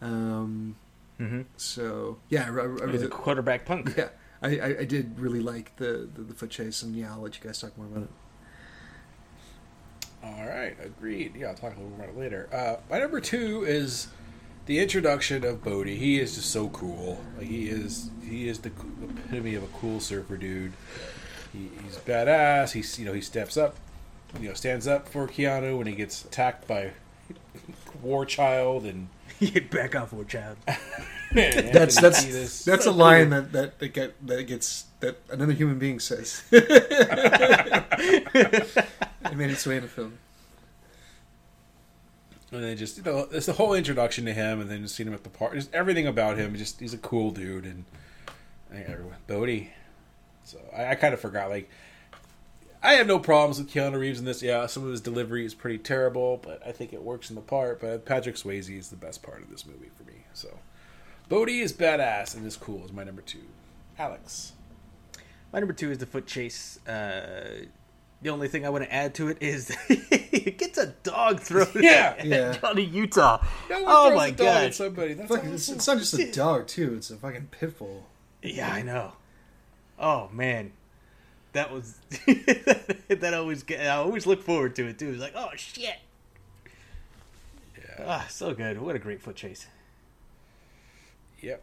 [0.00, 0.76] Um,
[1.20, 1.42] Mm-hmm.
[1.58, 3.92] so yeah, I, I, I He's really, a quarterback punk.
[3.98, 4.08] yeah,
[4.40, 7.36] I, I, I did really like the, the the foot chase, and yeah, I'll let
[7.36, 8.10] you guys talk more about it.
[10.22, 11.34] All right, agreed.
[11.36, 12.48] Yeah, I'll talk a little more about it later.
[12.52, 14.08] Uh, my number two is
[14.66, 15.96] the introduction of Bodhi.
[15.96, 17.20] He is just so cool.
[17.38, 18.70] Like he is, he is the
[19.02, 20.72] epitome of a cool surfer dude.
[21.52, 22.72] He, he's badass.
[22.72, 23.76] He's you know he steps up,
[24.38, 26.92] you know stands up for Keanu when he gets attacked by
[28.02, 29.08] War Child and.
[29.40, 30.58] Get back off, war child.
[31.32, 36.00] That's that's that's a line that that that, get, that gets that another human being
[36.00, 36.42] says.
[36.50, 36.66] it
[39.36, 40.18] made its way in the film.
[42.52, 45.06] And then just you know, it's the whole introduction to him, and then just seeing
[45.06, 46.56] him at the park, just everything about him.
[46.56, 47.84] Just he's a cool dude, and
[48.70, 49.72] I think everyone Bodhi.
[50.42, 51.48] So I, I kind of forgot.
[51.48, 51.70] Like
[52.82, 54.42] I have no problems with Keanu Reeves in this.
[54.42, 57.42] Yeah, some of his delivery is pretty terrible, but I think it works in the
[57.42, 57.80] part.
[57.80, 60.24] But Patrick Swayze is the best part of this movie for me.
[60.32, 60.48] So
[61.30, 62.84] Bodhi is badass and is cool.
[62.84, 63.38] Is my number two.
[63.98, 64.52] Alex.
[65.52, 66.84] My number two is the foot chase.
[66.86, 67.66] Uh,
[68.20, 71.68] the only thing I want to add to it is it gets a dog thrown
[71.76, 72.16] Yeah.
[72.18, 72.52] at Yeah.
[72.60, 73.42] Johnny Utah.
[73.70, 74.74] No one oh throws my a dog at god!
[74.74, 75.14] Somebody.
[75.14, 78.06] That's Fuck, it's, it's not just a dog too; it's a fucking pit bull.
[78.42, 79.12] Yeah, I know.
[79.98, 80.72] Oh man,
[81.52, 81.94] that was
[82.26, 83.80] that always get.
[83.86, 85.10] I always look forward to it too.
[85.10, 85.96] It's like, oh shit.
[87.78, 88.04] Yeah.
[88.04, 88.80] Ah, so good.
[88.80, 89.66] What a great foot chase.
[91.40, 91.62] Yep.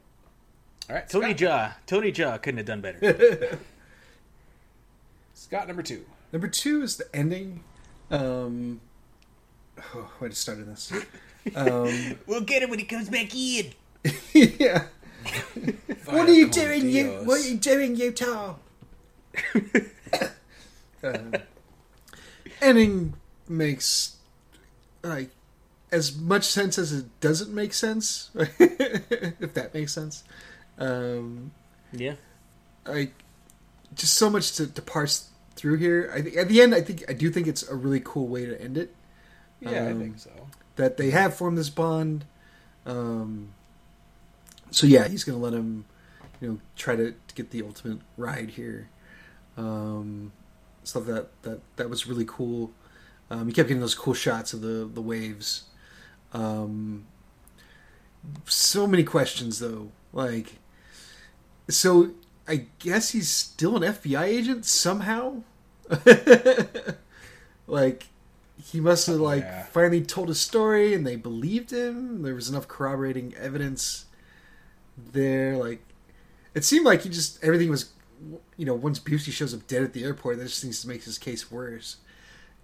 [0.90, 1.38] All right, Tony Scott.
[1.38, 1.74] Jaa.
[1.86, 3.60] Tony Jaa couldn't have done better.
[5.34, 6.06] Scott number two.
[6.32, 7.64] Number two is the ending.
[8.10, 8.82] Um,
[9.94, 10.92] oh, why just started this?
[11.56, 13.74] Um, we'll get him when he comes back in.
[14.34, 14.86] yeah.
[16.06, 17.10] What are you doing, con you?
[17.24, 18.56] What are you doing, Utah?
[21.04, 21.34] um,
[22.62, 23.14] ending
[23.48, 24.16] makes
[25.04, 25.30] like
[25.92, 30.24] as much sense as it doesn't make sense, if that makes sense.
[30.78, 31.52] Um,
[31.92, 32.16] Yeah.
[32.86, 33.14] like
[33.96, 36.12] just so much to, to parse through here.
[36.14, 38.46] I think at the end, I think I do think it's a really cool way
[38.46, 38.94] to end it.
[39.60, 40.32] Yeah, I Um, think so.
[40.76, 42.26] That they have formed this bond.
[42.86, 43.50] Um,
[44.72, 45.86] so yeah, he's gonna let him,
[46.42, 48.90] you know, try to, to get the ultimate ride here.
[49.58, 50.32] Um,
[50.84, 52.72] stuff that that that was really cool.
[53.32, 55.64] Um, he kept getting those cool shots of the the waves.
[56.34, 57.06] Um,
[58.46, 60.56] so many questions though, like
[61.70, 62.12] so
[62.48, 65.44] I guess he's still an FBI agent somehow.
[67.68, 68.08] like
[68.62, 69.64] he must have like Yeah.
[69.66, 72.24] finally told his story and they believed him.
[72.24, 74.06] There was enough corroborating evidence
[74.98, 75.58] there.
[75.58, 75.82] Like
[76.54, 77.92] it seemed like he just everything was
[78.58, 81.04] you know once Busey shows up dead at the airport, that just seems to make
[81.04, 81.98] his case worse.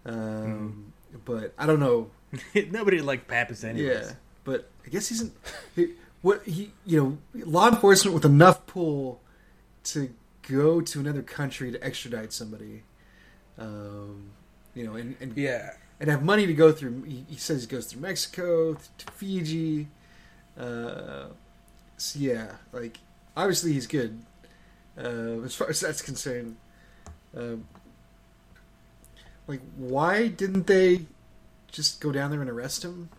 [0.06, 0.94] Um,
[1.26, 2.10] But I don't know.
[2.72, 4.08] Nobody liked Pappas anyways.
[4.08, 5.32] Yeah, but I guess he's in,
[5.76, 5.88] he,
[6.22, 9.22] what he you know law enforcement with enough pull
[9.86, 10.10] to
[10.50, 12.84] go to another country to extradite somebody,
[13.58, 14.32] um,
[14.76, 15.72] you know, and and, Yeah.
[16.00, 17.04] and have money to go through.
[17.04, 19.88] He, he says he goes through Mexico to Fiji.
[20.58, 21.28] Uh,
[21.98, 23.00] so yeah, like
[23.36, 24.22] obviously he's good
[24.98, 26.58] uh, as far as that's concerned.
[27.36, 27.66] Um,
[29.48, 31.06] like, why didn't they
[31.74, 33.10] just go down there and arrest him?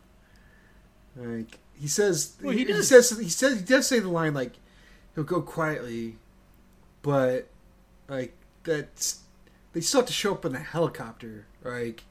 [1.17, 2.88] Like he says, Well, he he, does.
[2.88, 4.53] says he says he does say the line like
[5.14, 6.17] he'll go quietly,
[7.03, 7.49] but
[8.09, 9.21] like that's
[9.75, 11.47] they still have to show up in a helicopter.
[11.62, 12.05] Like,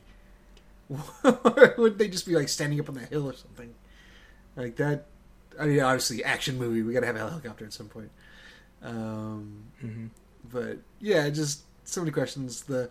[1.78, 3.74] would they just be like standing up on the hill or something?
[4.56, 5.06] Like that.
[5.60, 6.82] I mean, obviously, action movie.
[6.82, 8.10] We got to have a helicopter at some point.
[8.82, 10.10] Um, Mhm.
[10.52, 12.64] But yeah, just so many questions.
[12.64, 12.90] The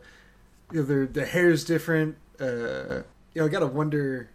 [0.72, 2.16] you know, their the hair's different.
[2.40, 3.02] Uh,
[3.34, 4.30] you know, I gotta wonder,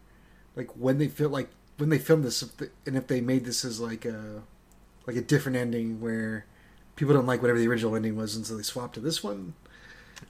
[0.55, 3.45] like when they feel like when they filmed this, if the, and if they made
[3.45, 4.43] this as like a
[5.05, 6.45] like a different ending where
[6.95, 9.53] people don't like whatever the original ending was, and so they swapped to this one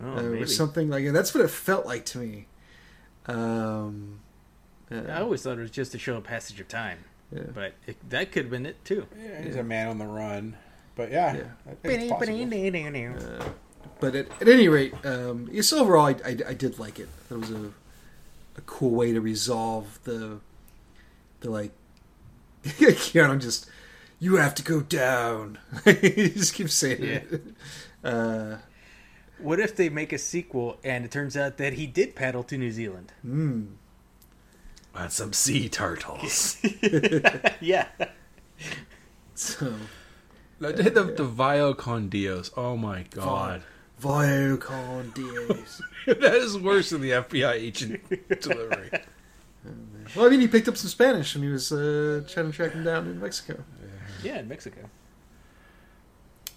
[0.01, 1.05] Oh, uh, or something like.
[1.05, 2.47] And that's what it felt like to me.
[3.25, 4.19] Um,
[4.91, 6.99] uh, I always thought it was just to show a passage of time,
[7.31, 7.43] yeah.
[7.53, 9.05] but it, that could have been it too.
[9.21, 10.55] Yeah, he's a man on the run.
[10.95, 11.41] But yeah, Yeah.
[11.65, 12.25] I think it's possible.
[13.17, 13.49] Uh,
[13.99, 17.09] but at, at any rate, um, yes, overall, I, I, I did like it.
[17.29, 17.71] It was a
[18.57, 20.39] a cool way to resolve the
[21.41, 21.71] the like
[22.63, 23.69] Keanu just
[24.19, 25.59] you have to go down.
[25.85, 27.43] he just keeps saying it.
[28.03, 28.57] Uh,
[29.39, 32.57] What if they make a sequel and it turns out that he did paddle to
[32.57, 33.11] New Zealand?
[33.25, 33.67] mm,
[34.95, 36.57] On some sea turtles.
[37.61, 37.87] yeah.
[39.35, 39.73] so
[40.59, 42.49] the, the, the Vio con Dios.
[42.57, 43.61] Oh my god.
[43.99, 45.81] Vio con Dios.
[46.05, 48.01] that is worse than the FBI agent
[48.41, 48.91] delivery.
[50.15, 52.71] Well, I mean, he picked up some Spanish when he was uh, trying to track
[52.73, 53.63] him down in Mexico.
[54.23, 54.81] Yeah, in Mexico.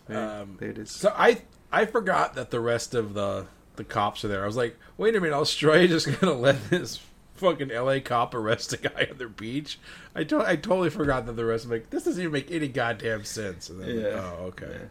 [0.08, 0.90] Um, there it is.
[0.90, 4.42] So I I forgot that the rest of the the cops are there.
[4.42, 7.00] I was like, wait a minute, Australia just gonna let this
[7.36, 9.78] fucking LA cop arrest a guy on their beach?
[10.14, 12.68] I to- I totally forgot that the rest of like this doesn't even make any
[12.68, 13.70] goddamn sense.
[13.70, 14.20] And then, like, Yeah.
[14.38, 14.66] oh okay.
[14.70, 14.86] Yeah.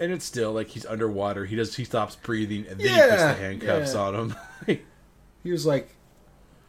[0.00, 1.44] And it's still like he's underwater.
[1.44, 4.00] He does he stops breathing and then he puts the handcuffs yeah.
[4.00, 4.36] on him.
[5.42, 5.88] He was like,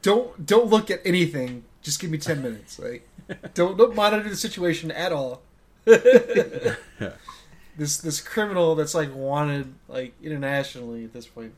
[0.01, 1.65] "Don't don't look at anything.
[1.81, 2.79] Just give me ten minutes.
[2.79, 3.05] Like,
[3.53, 5.41] don't don't monitor the situation at all."
[7.77, 11.53] This this criminal that's like wanted like internationally at this point.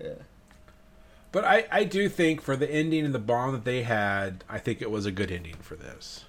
[0.00, 0.14] Yeah.
[1.32, 4.58] But I, I do think for the ending and the bomb that they had, I
[4.58, 6.24] think it was a good ending for this.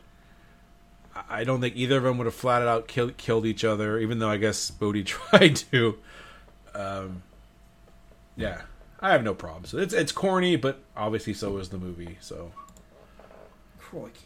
[1.29, 4.19] I- don't think either of them would have flat out killed killed each other, even
[4.19, 5.97] though I guess Bodhi tried to.
[6.73, 7.23] Um,
[8.35, 8.61] yeah,
[8.99, 9.73] I have no problems.
[9.73, 12.17] It's it's corny, but obviously so is the movie.
[12.19, 12.51] So
[13.79, 14.21] Crikey.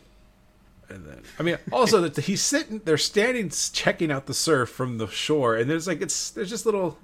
[0.89, 4.97] and then I mean, also that he's sitting, they're standing checking out the surf from
[4.97, 6.97] the shore, and there's like it's there's just little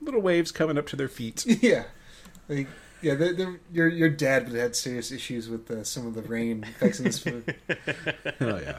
[0.00, 1.44] little waves coming up to their feet.
[1.62, 1.84] Yeah,
[2.48, 2.66] like
[3.02, 6.14] yeah, they're, they're, your your dad would have had serious issues with uh, some of
[6.14, 7.54] the rain effects in this movie.
[8.40, 8.78] Oh yeah.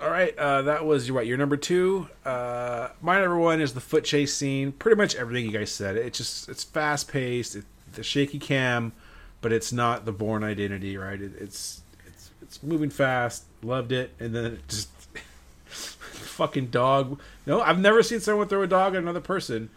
[0.00, 1.26] All right, uh, that was your what?
[1.26, 2.08] Your number two.
[2.24, 4.70] Uh, my number one is the foot chase scene.
[4.70, 5.96] Pretty much everything you guys said.
[5.96, 7.56] It's just it's fast paced.
[7.56, 8.92] It, the shaky cam,
[9.40, 11.20] but it's not the Bourne Identity, right?
[11.20, 13.44] It, it's it's it's moving fast.
[13.60, 14.88] Loved it, and then it just
[15.64, 17.20] fucking dog.
[17.44, 19.68] No, I've never seen someone throw a dog at another person.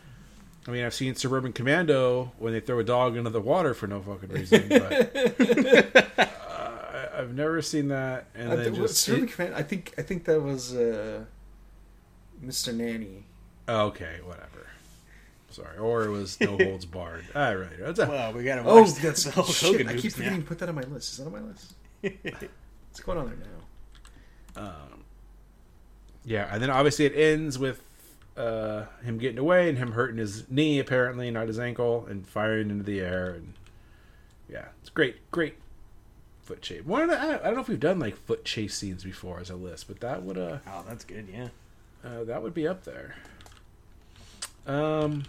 [0.67, 3.87] I mean, I've seen Suburban Commando when they throw a dog into the water for
[3.87, 5.15] no fucking reason, but
[6.19, 8.27] uh, I've never seen that.
[8.35, 11.23] And I, then think- just Suburban Commando*, I think I think that was uh,
[12.45, 12.73] Mr.
[12.73, 13.23] Nanny.
[13.67, 14.47] okay, whatever.
[15.49, 17.25] Sorry, or it was No Holds Barred.
[17.35, 17.75] I really.
[17.83, 19.87] A- Well, we gotta watch Oh, watch that's the Hulk shit.
[19.87, 21.11] I keep forgetting to put that on my list.
[21.11, 21.73] Is that on my list?
[22.01, 24.61] What's going on there now?
[24.63, 25.03] um,
[26.23, 27.81] yeah, and then obviously it ends with
[28.37, 32.69] uh, him getting away and him hurting his knee, apparently, not his ankle, and firing
[32.69, 33.31] into the air.
[33.31, 33.53] And
[34.49, 35.55] yeah, it's great, great
[36.41, 36.83] foot chase.
[36.85, 39.39] One of the, I I don't know if we've done like foot chase scenes before
[39.39, 41.27] as a list, but that would uh, Oh, that's good.
[41.31, 41.49] Yeah.
[42.03, 43.15] uh that would be up there.
[44.67, 45.23] Um,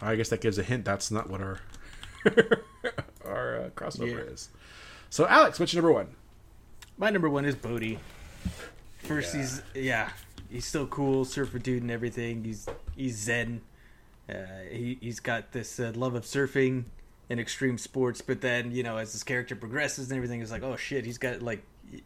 [0.00, 0.84] I guess that gives a hint.
[0.84, 1.60] That's not what our
[3.24, 4.32] our uh, crossover Yeah.
[4.32, 4.48] is.
[5.10, 6.08] So, Alex, what's your number one?
[6.96, 7.98] My number one is Bodhi.
[8.98, 10.10] First, he's yeah,
[10.50, 12.44] he's still cool, surfer dude and everything.
[12.44, 13.62] He's he's zen.
[14.28, 14.34] Uh,
[14.70, 16.84] he he's got this uh, love of surfing
[17.28, 20.62] and extreme sports, but then you know as his character progresses and everything, it's like
[20.62, 21.62] oh shit, he's got like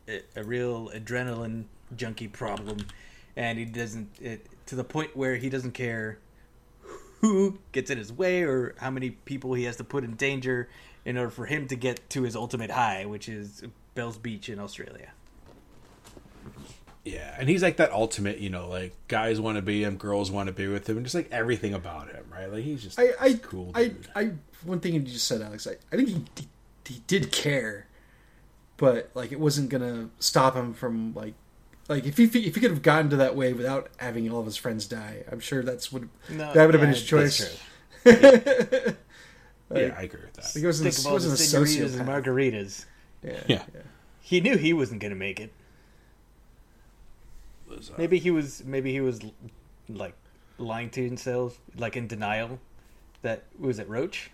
[0.09, 1.64] a, a real adrenaline
[1.96, 2.78] junkie problem,
[3.37, 6.18] and he doesn't it, to the point where he doesn't care
[7.20, 10.68] who gets in his way or how many people he has to put in danger
[11.07, 13.62] in order for him to get to his ultimate high, which is
[13.94, 15.12] Bell's Beach in Australia.
[17.04, 20.30] Yeah, and he's like that ultimate, you know, like guys want to be him, girls
[20.30, 22.50] want to be with him, and just like everything about him, right?
[22.50, 24.08] Like he's just I, I cool I, dude.
[24.16, 24.30] I,
[24.64, 25.66] one thing you just said, Alex.
[25.66, 26.48] I, I think he, he,
[26.86, 27.86] he did care,
[28.78, 31.34] but like it wasn't gonna stop him from like,
[31.88, 34.46] like if he if he could have gotten to that way without having all of
[34.46, 37.60] his friends die, I'm sure that's what No, that would have been his choice.
[38.04, 38.20] that's
[39.74, 40.58] yeah, I agree with that.
[40.58, 42.24] He wasn't, Think he of all the wasn't a senoritas and sociopath.
[42.24, 42.84] margaritas.
[43.22, 43.62] Yeah, Yeah.
[44.20, 45.52] He knew he wasn't going to make it.
[47.90, 48.64] Was, Maybe he was.
[48.64, 49.20] Maybe he was
[49.88, 50.14] like
[50.58, 52.58] lying to himself, like in denial.
[53.22, 53.88] That was it.
[53.88, 54.30] Roach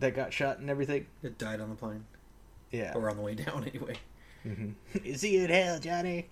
[0.00, 1.06] that got shot and everything.
[1.22, 2.04] It died on the plane
[2.70, 2.92] Yeah.
[2.94, 3.96] or on the way down anyway.
[4.42, 4.70] hmm
[5.04, 6.26] Is he in hell, Johnny?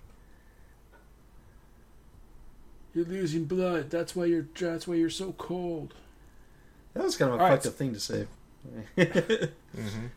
[2.93, 3.89] You're losing blood.
[3.89, 4.47] That's why you're.
[4.59, 5.93] That's why you're so cold.
[6.93, 8.27] That was kind of a All right, fucked up thing to say.
[8.97, 10.05] Mm-hmm.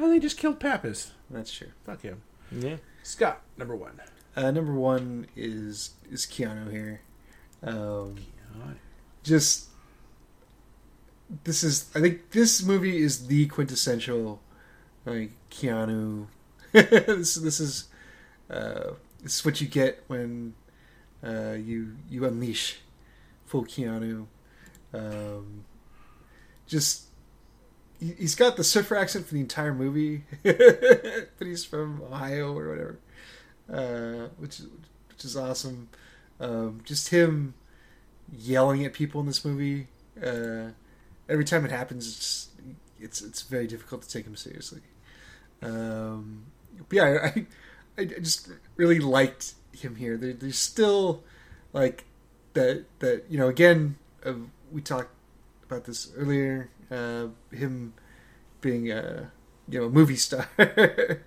[0.00, 1.12] Oh, they just killed Pappas.
[1.30, 1.68] That's true.
[1.84, 2.22] Fuck him.
[2.50, 2.76] Yeah.
[3.02, 4.00] Scott, number one.
[4.36, 7.00] Uh, number one is is Keanu here.
[7.62, 8.16] Um,
[9.22, 9.68] just
[11.44, 14.40] this is I think this movie is the quintessential
[15.04, 16.26] like Keanu.
[16.72, 17.88] this this is
[18.50, 20.54] uh, this is what you get when
[21.24, 22.80] uh, you you unleash
[23.46, 24.26] full Keanu.
[24.94, 25.64] Um,
[26.66, 27.06] just
[28.02, 32.98] he's got the surfer accent for the entire movie, but he's from Ohio or whatever,
[33.72, 34.66] uh, which is
[35.08, 35.88] which is awesome.
[36.40, 37.54] Um, just him
[38.32, 39.88] yelling at people in this movie.
[40.20, 40.70] Uh,
[41.28, 42.48] every time it happens, it's
[43.00, 44.80] it's it's very difficult to take him seriously.
[45.62, 47.46] Um, but yeah, I,
[47.98, 50.16] I I just really liked him here.
[50.16, 51.22] There, there's still
[51.72, 52.04] like
[52.54, 54.34] that that you know again uh,
[54.70, 55.14] we talked
[55.64, 56.70] about this earlier.
[56.92, 57.94] Uh, him
[58.60, 59.30] being a
[59.68, 60.46] you know a movie star,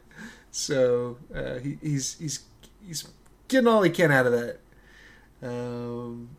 [0.51, 2.43] so uh, he, he's he's
[2.85, 3.07] he's
[3.47, 4.59] getting all he can out of that.
[5.41, 6.29] Um,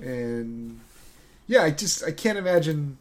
[0.00, 0.80] and
[1.46, 2.98] yeah, I just I can't imagine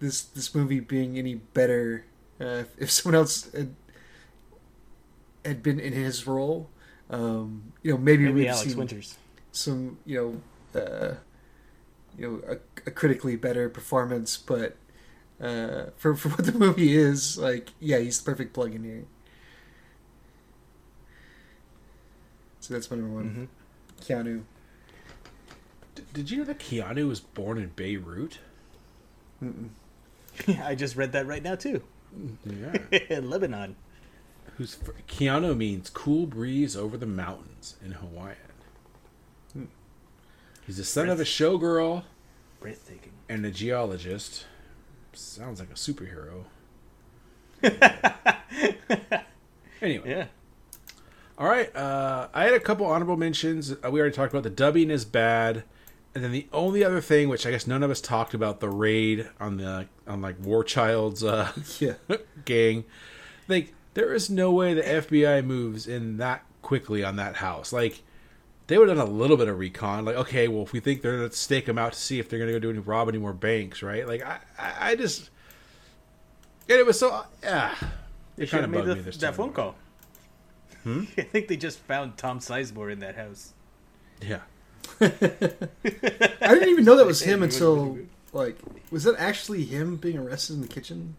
[0.00, 2.04] this this movie being any better
[2.40, 3.74] uh, if, someone else had,
[5.44, 6.68] had been in his role.
[7.10, 9.16] Um, you know, maybe, Maybe Alex seen Winters.
[9.52, 10.42] some you
[10.74, 11.14] know uh,
[12.18, 14.76] you know a, a critically better performance, but
[15.40, 19.04] uh, for for what the movie is, like yeah, he's the perfect plug in here.
[22.60, 23.44] So that's my number one, hmm
[24.02, 24.42] Keanu.
[26.12, 28.38] did you know that Keanu was born in Beirut?
[30.62, 31.82] I just read that right now too.
[32.44, 32.76] Yeah.
[33.10, 33.76] in Lebanon.
[34.56, 38.36] Who's fr- Keanu means cool breeze over the mountains in Hawaiian.
[40.66, 42.04] He's the son of a showgirl
[42.60, 43.12] Breathtaking.
[43.28, 44.44] and a geologist.
[45.18, 46.44] Sounds like a superhero.
[49.82, 50.26] anyway, Yeah.
[51.36, 51.74] all right.
[51.74, 53.72] Uh, I had a couple honorable mentions.
[53.72, 55.64] Uh, we already talked about the dubbing is bad,
[56.14, 58.68] and then the only other thing, which I guess none of us talked about, the
[58.70, 61.94] raid on the on like War Child's uh, Yeah.
[62.44, 62.84] gang.
[63.48, 67.72] Like there is no way the FBI moves in that quickly on that house.
[67.72, 68.02] Like
[68.68, 70.04] they would have done a little bit of recon.
[70.04, 72.38] Like okay, well if we think they're gonna stake them out to see if they're
[72.38, 74.06] gonna go do any rob any more banks, right?
[74.06, 75.30] Like I I, I just
[76.68, 77.74] and it was so yeah.
[78.36, 79.34] It kind of made bugged the, me this that time.
[79.34, 79.74] phone call.
[80.84, 81.04] Hmm?
[81.18, 83.52] I think they just found Tom Sizemore in that house.
[84.22, 84.40] Yeah.
[85.00, 87.98] I didn't even know that was him until
[88.32, 88.58] like
[88.90, 91.16] was that actually him being arrested in the kitchen?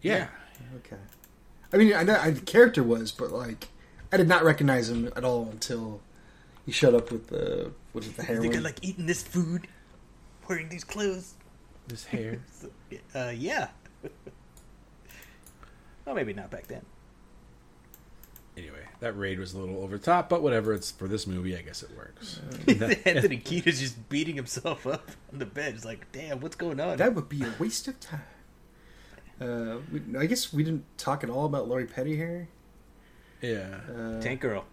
[0.00, 0.28] Yeah.
[0.76, 0.96] Okay.
[1.72, 3.68] I mean, I know I, the character was, but like
[4.14, 6.00] I did not recognize him at all until
[6.64, 8.42] he showed up with the was it the I heroin?
[8.42, 9.66] think I like eating this food,
[10.48, 11.34] wearing these clothes.
[11.88, 12.38] This hair.
[12.52, 12.70] So,
[13.12, 13.70] uh, yeah.
[16.06, 16.82] well, maybe not back then.
[18.56, 20.72] Anyway, that raid was a little over the top, but whatever.
[20.72, 22.38] It's for this movie, I guess it works.
[22.68, 25.72] Anthony Kiedis just beating himself up on the bed.
[25.72, 26.98] He's like, damn, what's going on?
[26.98, 28.22] That would be a waste of time.
[29.40, 32.46] Uh, we, I guess we didn't talk at all about Lori Petty here.
[33.44, 33.80] Yeah.
[33.94, 34.64] Uh, Tank Girl.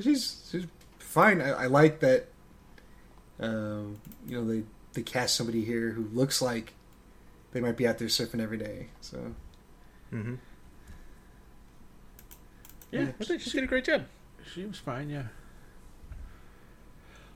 [0.00, 0.66] She's she's
[0.98, 1.40] fine.
[1.40, 2.26] I, I like that.
[3.38, 6.74] Um, you know they they cast somebody here who looks like
[7.52, 8.88] they might be out there surfing every day.
[9.00, 9.34] So
[10.12, 10.34] Mm-hmm.
[12.90, 13.06] Yeah.
[13.20, 14.04] I think she did a great job.
[14.52, 15.24] She was fine, yeah.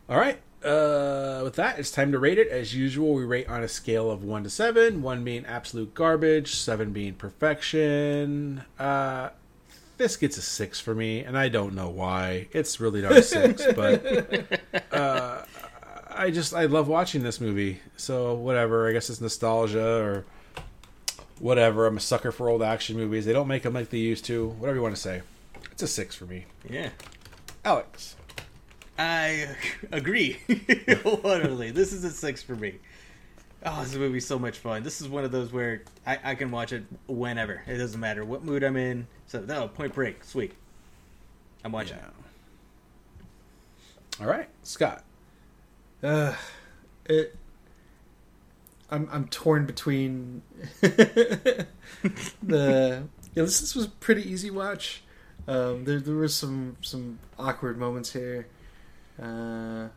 [0.08, 0.40] All right.
[0.64, 2.48] Uh, with that, it's time to rate it.
[2.48, 6.56] As usual, we rate on a scale of 1 to 7, 1 being absolute garbage,
[6.56, 8.64] 7 being perfection.
[8.78, 9.30] Uh,
[10.04, 12.48] this gets a 6 for me, and I don't know why.
[12.52, 14.60] It's really not a 6, but
[14.92, 15.42] uh,
[16.10, 17.80] I just, I love watching this movie.
[17.96, 18.86] So, whatever.
[18.86, 20.26] I guess it's nostalgia or
[21.38, 21.86] whatever.
[21.86, 23.24] I'm a sucker for old action movies.
[23.24, 24.48] They don't make them like they used to.
[24.48, 25.22] Whatever you want to say.
[25.72, 26.44] It's a 6 for me.
[26.68, 26.90] Yeah.
[27.64, 28.16] Alex.
[28.98, 29.56] I
[29.92, 30.38] agree
[31.02, 31.70] wholeheartedly.
[31.70, 32.74] this is a six for me.
[33.64, 34.82] Oh, this movie's so much fun.
[34.82, 37.62] This is one of those where I, I can watch it whenever.
[37.66, 39.06] It doesn't matter what mood I'm in.
[39.26, 40.52] So, no, Point Break, sweet.
[41.64, 42.10] I'm watching Yeah.
[44.20, 45.02] All right, Scott.
[46.02, 46.34] uh,
[47.06, 47.36] it.
[48.90, 50.42] I'm I'm torn between
[50.80, 51.66] the.
[52.42, 55.02] Yeah, this this was a pretty easy watch.
[55.48, 58.46] Um, there there was some some awkward moments here.
[59.20, 59.88] Uh,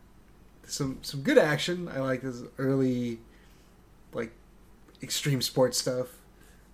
[0.65, 1.87] some some good action.
[1.87, 3.19] I like this early, like,
[5.01, 6.07] extreme sports stuff.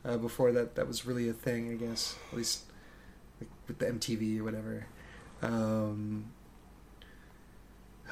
[0.06, 1.72] Uh, before that, that was really a thing.
[1.72, 2.64] I guess at least
[3.40, 4.86] like, with the MTV or whatever.
[5.42, 6.32] Um,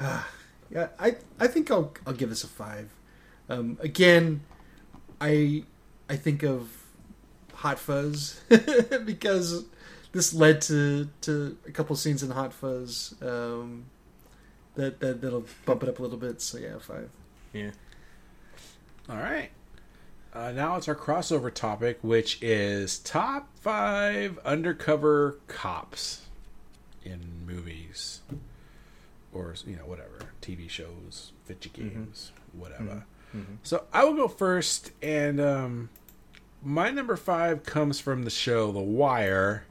[0.00, 2.90] yeah, I I think I'll I'll give this a five.
[3.48, 4.42] Um, again,
[5.20, 5.64] I
[6.08, 6.70] I think of
[7.54, 8.40] Hot Fuzz
[9.04, 9.64] because
[10.12, 13.86] this led to to a couple scenes in Hot Fuzz um,
[14.74, 16.40] that that that'll bump it up a little bit.
[16.40, 17.10] So yeah, five.
[17.52, 17.70] Yeah.
[19.08, 19.50] All right.
[20.34, 26.22] Uh, now it's our crossover topic, which is top five undercover cops
[27.04, 28.22] in movies,
[29.32, 33.04] or you know whatever TV shows, video games, whatever.
[33.62, 35.88] So I will go first, and um,
[36.62, 39.64] my number five comes from the show The Wire,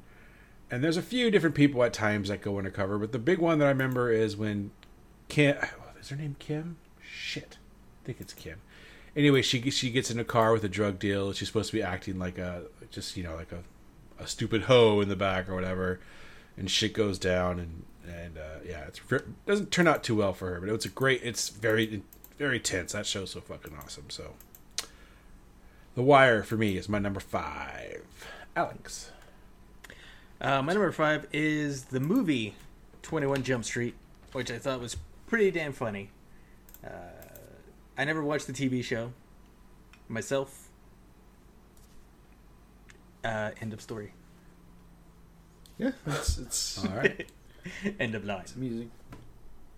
[0.69, 3.59] and there's a few different people at times that go undercover, but the big one
[3.59, 4.71] that I remember is when
[5.27, 5.67] Kim Oh,
[5.99, 6.77] is her name Kim?
[7.01, 7.57] Shit,
[8.03, 8.61] I think it's Kim.
[9.15, 11.33] Anyway, she she gets in a car with a drug deal.
[11.33, 13.63] She's supposed to be acting like a just you know like a
[14.21, 15.99] a stupid hoe in the back or whatever,
[16.57, 18.99] and shit goes down and and uh, yeah, it
[19.45, 20.59] doesn't turn out too well for her.
[20.59, 21.21] But it's a great.
[21.23, 22.03] It's very
[22.37, 22.93] very tense.
[22.93, 24.09] That show's so fucking awesome.
[24.09, 24.33] So,
[25.95, 28.03] The Wire for me is my number five.
[28.55, 29.11] Alex.
[30.39, 32.55] Uh, my number five is the movie
[33.03, 33.93] 21 Jump Street,
[34.31, 34.97] which I thought was
[35.27, 36.09] pretty damn funny.
[36.83, 36.89] Uh,
[37.97, 39.13] I never watched the TV show
[40.07, 40.69] myself.
[43.23, 44.13] Uh, end of story.
[45.77, 47.29] Yeah, it's it's All right.
[47.99, 48.45] end of line.
[48.55, 48.87] music.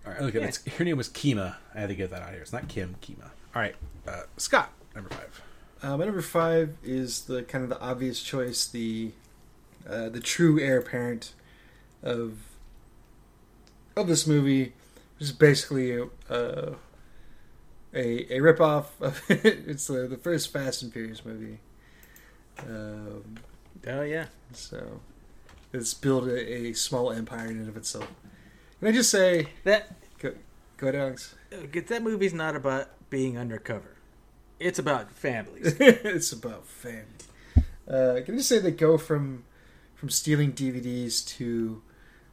[0.06, 0.22] All right.
[0.22, 1.56] Look, it's, her name was Kima.
[1.74, 2.42] I had to get that out here.
[2.42, 2.96] It's not Kim.
[3.02, 3.26] Kima.
[3.56, 3.76] All right.
[4.08, 5.42] Uh, Scott, number five.
[5.82, 9.12] Uh, my number five is the kind of the obvious choice, the
[9.90, 11.34] uh, the true heir apparent
[12.02, 12.38] of
[13.96, 14.74] of this movie, which
[15.20, 16.76] which is basically a a,
[17.94, 21.60] a a ripoff of it's the, the first Fast and Furious movie.
[22.60, 23.36] Um,
[23.88, 24.28] Oh yeah.
[24.54, 25.02] so
[25.74, 28.08] it's built a, a small empire in and of itself.
[28.80, 30.34] Can I just say, That go,
[30.78, 31.36] go ahead, Alex.
[31.88, 33.96] That movie's not about being undercover.
[34.60, 35.76] It's about families.
[35.80, 37.06] it's about family.
[37.88, 39.44] Uh, can I just say they go from
[39.96, 41.82] from stealing DVDs to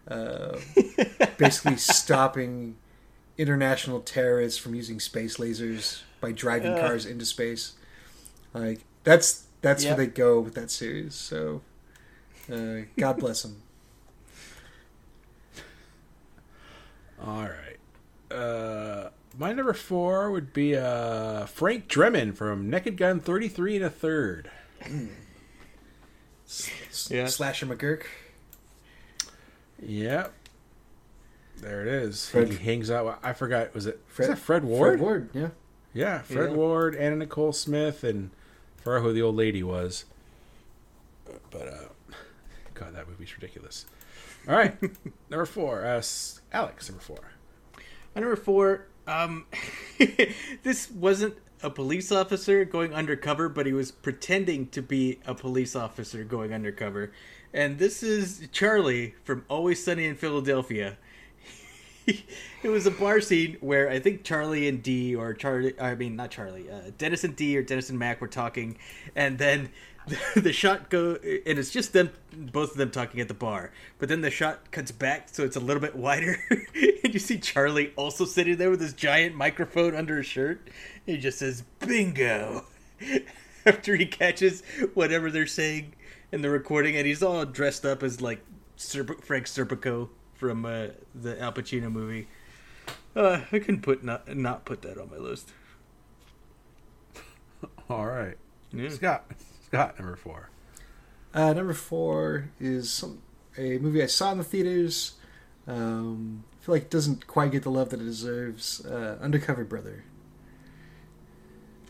[0.08, 0.58] uh,
[1.38, 2.76] basically stopping
[3.40, 6.80] international terrorists from using space lasers by driving Uh.
[6.80, 7.72] cars into space.
[8.54, 9.96] Like that's that's Yep.
[9.96, 11.14] where they go with that series.
[11.14, 11.62] So
[12.52, 13.62] uh, God bless them.
[17.24, 18.36] All right.
[18.36, 23.90] Uh, my number four would be uh, Frank Drebin from Naked Gun 33 and a
[23.90, 24.50] third.
[27.08, 27.26] Yeah.
[27.28, 28.02] Slasher McGurk.
[29.80, 30.32] Yep.
[31.60, 32.28] There it is.
[32.28, 33.04] Fred- He hangs out.
[33.06, 33.74] with- I forgot.
[33.74, 34.90] Was it Fred- Fred, that Fred Ward?
[34.98, 35.30] Fred Ward.
[35.34, 35.48] Yeah.
[35.92, 36.56] Yeah, Fred Yeah.
[36.56, 38.30] Ward, Anna Nicole Smith, and
[38.78, 40.04] I forgot who the old lady was.
[41.50, 42.14] But uh,
[42.74, 43.86] God, that movie's ridiculous.
[44.48, 44.76] All right,
[45.30, 45.84] number four.
[45.84, 46.02] Uh,
[46.52, 47.32] Alex, number four.
[48.14, 49.46] And number four, um,
[50.62, 55.76] this wasn't a police officer going undercover, but he was pretending to be a police
[55.76, 57.12] officer going undercover.
[57.52, 60.96] And this is Charlie from Always Sunny in Philadelphia.
[62.62, 66.16] it was a bar scene where I think Charlie and Dee, or Charlie, I mean,
[66.16, 68.78] not Charlie, uh, Dennis and Dee or Dennis and Mac were talking,
[69.14, 69.70] and then
[70.06, 73.72] the, the shot go, and it's just them, both of them talking at the bar.
[73.98, 77.38] But then the shot cuts back, so it's a little bit wider, and you see
[77.38, 80.68] Charlie also sitting there with his giant microphone under his shirt.
[81.06, 82.64] He just says "Bingo"
[83.66, 84.62] after he catches
[84.94, 85.94] whatever they're saying
[86.32, 88.40] in the recording, and he's all dressed up as like
[88.76, 90.08] Serp- Frank Serpico
[90.40, 92.26] from uh, the Al Pacino movie.
[93.14, 95.50] Uh, I couldn't put not not put that on my list.
[97.90, 98.36] All right,
[98.72, 98.88] Yeah.
[98.88, 99.30] Scott.
[99.66, 100.48] Scott, number four.
[101.34, 103.20] Uh, number four is some,
[103.56, 105.12] a movie I saw in the theaters.
[105.66, 108.84] Um, I feel like it doesn't quite get the love that it deserves.
[108.84, 110.04] Uh, Undercover Brother.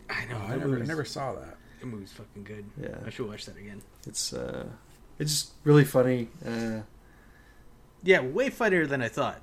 [0.09, 0.37] I know.
[0.41, 1.57] Oh, I never, I never saw that.
[1.79, 2.65] The movie's fucking good.
[2.79, 2.97] Yeah.
[3.05, 3.81] I should watch that again.
[4.05, 4.65] It's uh,
[5.17, 6.27] it's just really funny.
[6.45, 6.81] Uh,
[8.03, 9.41] Yeah, way funnier than I thought.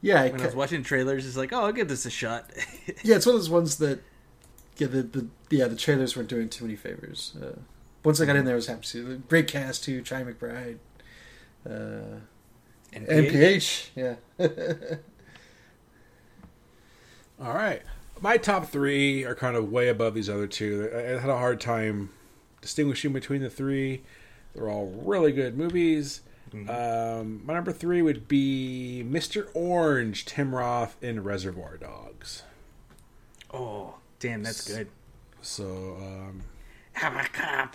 [0.00, 2.50] yeah, When I ca- was watching trailers, it's like, oh, I'll give this a shot.
[3.02, 4.00] yeah, it's one of those ones that
[4.76, 7.34] yeah, the, the yeah the trailers weren't doing too many favors.
[7.40, 7.56] Uh,
[8.04, 10.02] once I got in there, I was happy to see the great cast too.
[10.02, 10.78] Chi McBride,
[11.68, 12.20] uh,
[12.92, 14.14] and NPH, yeah.
[17.40, 17.82] All right,
[18.20, 20.88] my top three are kind of way above these other two.
[20.94, 22.10] I I had a hard time
[22.60, 24.02] distinguishing between the three.
[24.54, 26.20] They're all really good movies.
[26.52, 29.48] Um, my number three would be Mr.
[29.54, 32.42] Orange, Tim Roth in Reservoir Dogs.
[33.52, 34.88] Oh, damn, that's good.
[35.40, 36.42] So um,
[37.02, 37.74] I'm a cop.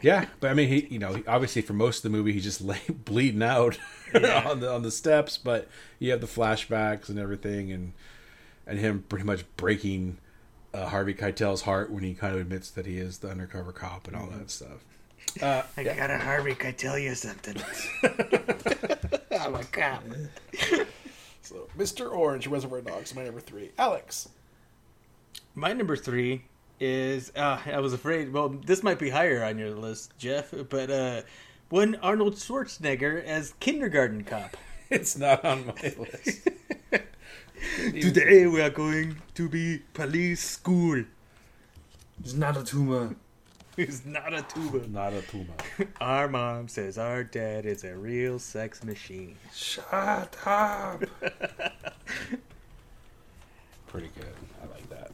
[0.00, 2.60] yeah, but I mean, he you know obviously for most of the movie he's just
[2.64, 3.78] lay, bleeding out
[4.14, 4.42] Yeah.
[4.50, 7.92] on the on the steps, but you have the flashbacks and everything, and
[8.66, 10.18] and him pretty much breaking
[10.74, 14.06] uh, Harvey Keitel's heart when he kind of admits that he is the undercover cop
[14.08, 14.84] and all that stuff.
[15.40, 16.54] Uh, I got a Harvey.
[16.54, 17.56] Can I tell you something?
[19.40, 20.02] I'm a cop.
[21.42, 22.10] so Mr.
[22.10, 23.70] Orange, Reservoir Dogs, my number three.
[23.78, 24.28] Alex.
[25.54, 26.44] My number three
[26.80, 28.32] is uh, I was afraid.
[28.32, 31.22] Well, this might be higher on your list, Jeff, but uh,
[31.68, 34.56] one Arnold Schwarzenegger as kindergarten cop.
[34.90, 36.46] It's not on my list.
[37.78, 41.04] Today we are going to be police school.
[42.20, 43.16] It's not a tumor.
[43.76, 44.86] It's not a tuba.
[44.88, 45.54] not a tuba.
[46.00, 49.36] Our mom says our dad is a real sex machine.
[49.54, 51.02] Shut up.
[53.86, 54.34] Pretty good.
[54.62, 55.10] I like that.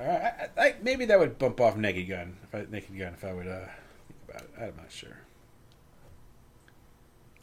[0.00, 2.36] Right, I, I, maybe that would bump off Naked Gun.
[2.44, 3.66] If I Naked Gun, if I would uh,
[4.06, 5.18] think about it, I'm not sure.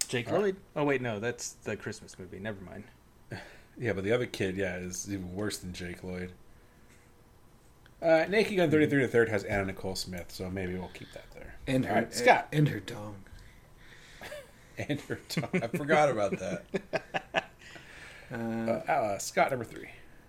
[0.07, 0.41] Jake All right.
[0.41, 0.55] Lloyd?
[0.75, 2.39] Oh wait, no, that's the Christmas movie.
[2.39, 2.83] Never mind.
[3.79, 6.31] Yeah, but the other kid, yeah, is even worse than Jake Lloyd.
[8.01, 11.25] Uh, Naked Gun 33 to third has Anna Nicole Smith, so maybe we'll keep that
[11.33, 11.55] there.
[11.65, 13.15] And All her right, Scott and her dong.
[14.77, 15.49] and her tongue.
[15.63, 16.65] I forgot about that.
[18.29, 19.87] Uh, Uh, uh, Scott number three.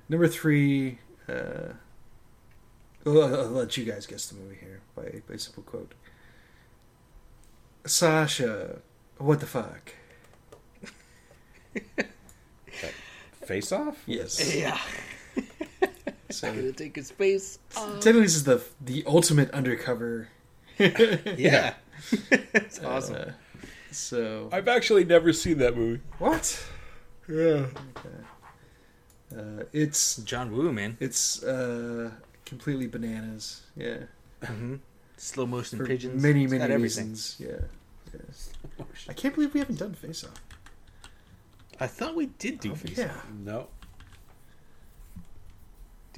[0.09, 0.99] Number three,
[1.29, 1.73] uh,
[3.05, 5.95] I'll, I'll let you guys guess the movie here by, by simple quote.
[7.85, 8.79] Sasha,
[9.16, 9.95] what the fuck?
[13.45, 14.03] Face Off.
[14.07, 14.55] Yes.
[14.55, 14.79] Yeah.
[16.31, 17.59] So, Gonna take his face.
[17.74, 20.29] technically, this is the the ultimate undercover.
[20.79, 21.74] Yeah.
[22.55, 23.14] It's awesome.
[23.16, 23.31] Uh,
[23.91, 26.01] so I've actually never seen that movie.
[26.18, 26.64] what?
[27.29, 27.66] Yeah.
[29.37, 30.97] Uh, it's John Woo, man.
[31.01, 32.11] it's uh,
[32.47, 33.62] completely bananas.
[33.76, 34.05] Yeah.
[34.45, 34.76] hmm
[35.16, 36.22] Slow motion For pigeons.
[36.22, 37.09] many It's many got everything.
[37.11, 37.37] reasons.
[37.41, 37.66] Yeah.
[38.14, 38.85] yeah.
[39.09, 40.41] I can't believe we haven't done Face Off.
[41.81, 42.99] I thought we did do face.
[42.99, 43.12] Yeah.
[43.45, 43.68] No.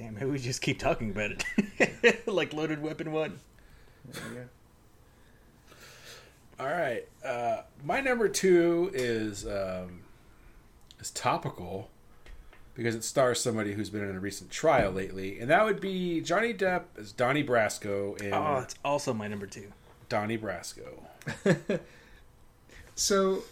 [0.00, 2.26] Damn, maybe we just keep talking about it.
[2.26, 3.38] like Loaded Weapon 1.
[4.06, 4.44] There we go.
[6.58, 7.06] All right.
[7.22, 10.00] Uh, my number two is um,
[11.00, 11.90] is topical
[12.74, 16.22] because it stars somebody who's been in a recent trial lately, and that would be
[16.22, 19.70] Johnny Depp as Donnie Brasco in Oh, it's also my number two.
[20.08, 21.04] Donnie Brasco.
[22.96, 23.44] So,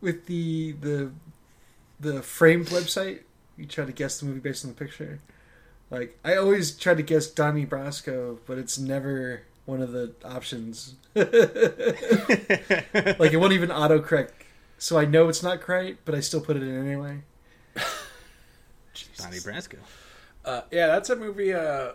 [0.00, 1.10] with the the
[1.98, 3.22] the framed website,
[3.56, 5.18] you try to guess the movie based on the picture.
[5.92, 10.94] Like I always try to guess Donnie Brasco, but it's never one of the options.
[11.14, 11.28] like
[13.32, 14.30] it won't even autocorrect,
[14.78, 17.18] so I know it's not correct, but I still put it in anyway.
[19.18, 19.76] Donnie Brasco.
[20.44, 21.92] Uh, yeah, that's a movie uh,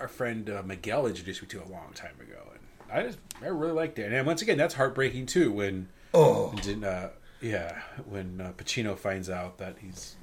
[0.00, 3.46] our friend uh, Miguel introduced me to a long time ago, and I just I
[3.46, 4.12] really liked it.
[4.12, 7.10] And once again, that's heartbreaking too when Oh, when didn't, uh,
[7.40, 10.16] yeah when uh, Pacino finds out that he's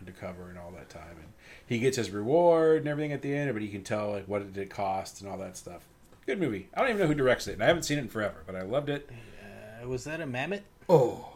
[0.00, 1.28] undercover and all that time, and
[1.66, 4.52] he gets his reward and everything at the end, but you can tell like what
[4.52, 5.82] did it cost and all that stuff.
[6.26, 6.68] Good movie.
[6.74, 8.56] I don't even know who directs it, and I haven't seen it in forever, but
[8.56, 9.08] I loved it.
[9.82, 10.62] Uh, was that a mammoth?
[10.88, 11.32] oh,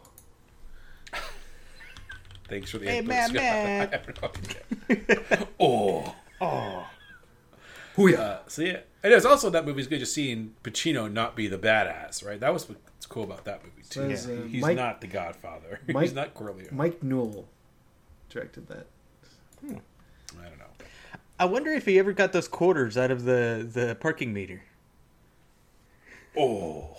[2.48, 3.34] Thanks for the Hey, input, man, Scott.
[3.42, 3.88] man.
[3.92, 4.28] I have no
[5.28, 5.48] idea.
[5.60, 6.14] oh.
[6.42, 6.86] Oh.
[7.96, 8.18] Hooyah.
[8.18, 11.58] Uh, so yeah, and it's also that movie's good just seeing Pacino not be the
[11.58, 12.40] badass, right?
[12.40, 14.16] That was what's cool about that movie too.
[14.16, 15.80] Says, uh, He's Mike- not the Godfather.
[15.88, 16.68] Mike- He's not Corleone.
[16.72, 17.46] Mike Newell
[18.30, 18.86] directed that.
[20.38, 20.64] I don't know.
[21.38, 24.62] I wonder if he ever got those quarters out of the, the parking meter.
[26.36, 26.96] Oh,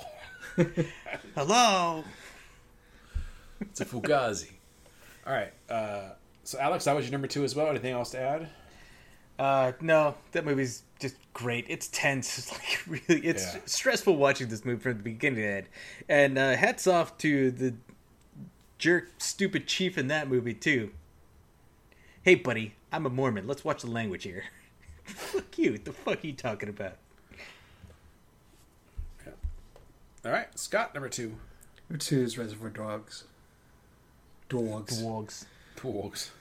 [1.36, 2.04] Hello?
[3.62, 4.50] it's a Fugazi.
[5.26, 5.54] All right.
[5.70, 6.10] Uh,
[6.44, 7.68] so Alex, that was your number two as well.
[7.68, 8.50] Anything else to add?
[9.40, 11.66] Uh, no, that movie's just great.
[11.70, 12.38] It's tense.
[12.38, 13.62] It's like really, it's Yeah.
[13.66, 15.66] stressful watching this movie from the beginning to end.
[16.10, 17.74] And uh, hats off to the
[18.78, 20.92] jerk, stupid chief in that movie too.
[22.24, 23.48] Hey, buddy, I'm a Mormon.
[23.48, 24.44] Let's watch the language here.
[25.06, 25.72] fuck you.
[25.74, 26.98] What the fuck are you talking about?
[30.24, 31.36] All right, Scott, number two.
[31.90, 33.24] Number two is Reservoir Dogs.
[34.50, 35.02] Dogs.
[35.02, 35.46] Wogs.
[35.76, 36.32] Pools.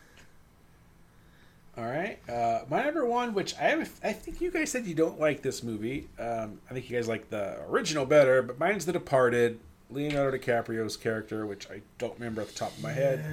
[1.79, 4.95] All right, uh, my number one, which I have, I think you guys said you
[4.95, 6.09] don't like this movie.
[6.19, 9.61] Um, I think you guys like the original better, but mine's The Departed.
[9.89, 13.25] Leonardo DiCaprio's character, which I don't remember at the top of my head.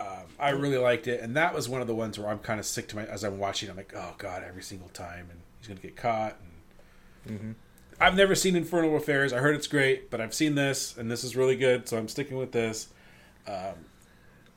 [0.00, 0.06] Um,
[0.38, 2.66] I really liked it, and that was one of the ones where I'm kind of
[2.66, 3.68] sick to my as I'm watching.
[3.68, 6.36] I'm like, oh god, every single time, and he's gonna get caught.
[7.26, 7.56] And
[8.00, 9.32] I've never seen Infernal Affairs.
[9.32, 12.08] I heard it's great, but I've seen this, and this is really good, so I'm
[12.08, 12.88] sticking with this.
[13.46, 13.74] Um,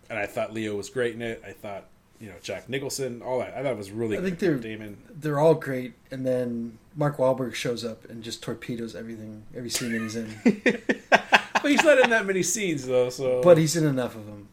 [0.10, 1.42] and I thought Leo was great in it.
[1.46, 1.86] I thought,
[2.20, 3.54] you know, Jack Nicholson, all that.
[3.56, 4.98] I thought it was really I think they're- Damon.
[5.10, 9.92] They're all great, and then Mark Wahlberg shows up and just torpedoes everything, every scene
[9.94, 10.82] that he's in.
[11.62, 14.48] But he's not in that many scenes though, so but he's in enough of them.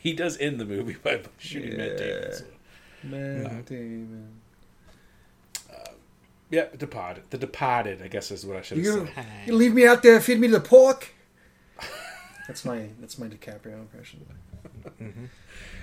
[0.00, 2.22] He does end the movie by shooting Matt Damon.
[2.22, 2.34] Yeah.
[2.34, 2.44] So.
[3.04, 4.28] Man, uh, Damon.
[5.70, 5.90] Uh,
[6.50, 7.24] yeah, Departed.
[7.30, 9.26] The Departed, I guess is what I should You have gonna, said.
[9.46, 11.08] you leave me out there, feed me the pork?
[12.48, 14.24] That's my that's my DiCaprio impression.
[15.00, 15.24] Mm-hmm.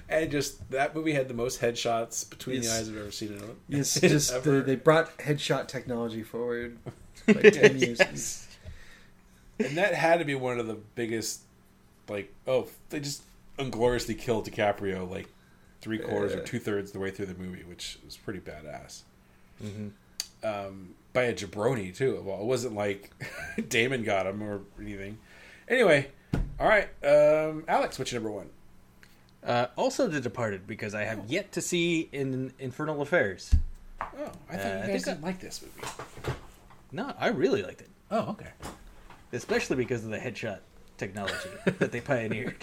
[0.10, 2.68] And just that movie had the most headshots between Yes.
[2.72, 3.56] the eyes I've ever seen in it.
[3.70, 6.78] Yes, just the, they brought headshot technology forward
[7.28, 8.00] like ten years.
[8.00, 8.48] Yes.
[9.60, 11.42] and that had to be one of the biggest
[12.10, 13.22] like oh they just
[13.58, 15.28] ungloriously killed DiCaprio like
[15.82, 19.02] three quarters or two thirds the way through the movie, which was pretty badass.
[19.64, 19.88] Mm-hmm.
[20.46, 22.22] Um, by a jabroni too.
[22.26, 23.12] Well, it wasn't like
[23.70, 25.18] Damon got him or anything.
[25.68, 26.08] Anyway,
[26.60, 28.50] all right, um, Alex, what's your number one?
[29.44, 33.54] Uh, also, The Departed, because I have yet to see in Infernal Affairs.
[34.02, 36.36] Oh, I thought Uh, you guys I- didn't like this movie.
[36.92, 37.90] No, I really liked it.
[38.12, 38.50] Oh, okay.
[39.34, 40.60] especially because of the headshot
[40.98, 42.56] technology that they pioneered.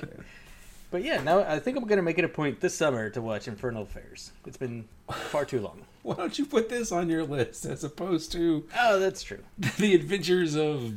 [0.93, 3.49] But yeah, now I think I'm gonna make it a point this summer to watch
[3.49, 4.31] Infernal Affairs.
[4.47, 5.81] It's been far too long.
[6.03, 9.39] Why don't you put this on your list as opposed to Oh, that's true.
[9.79, 10.93] the Adventures of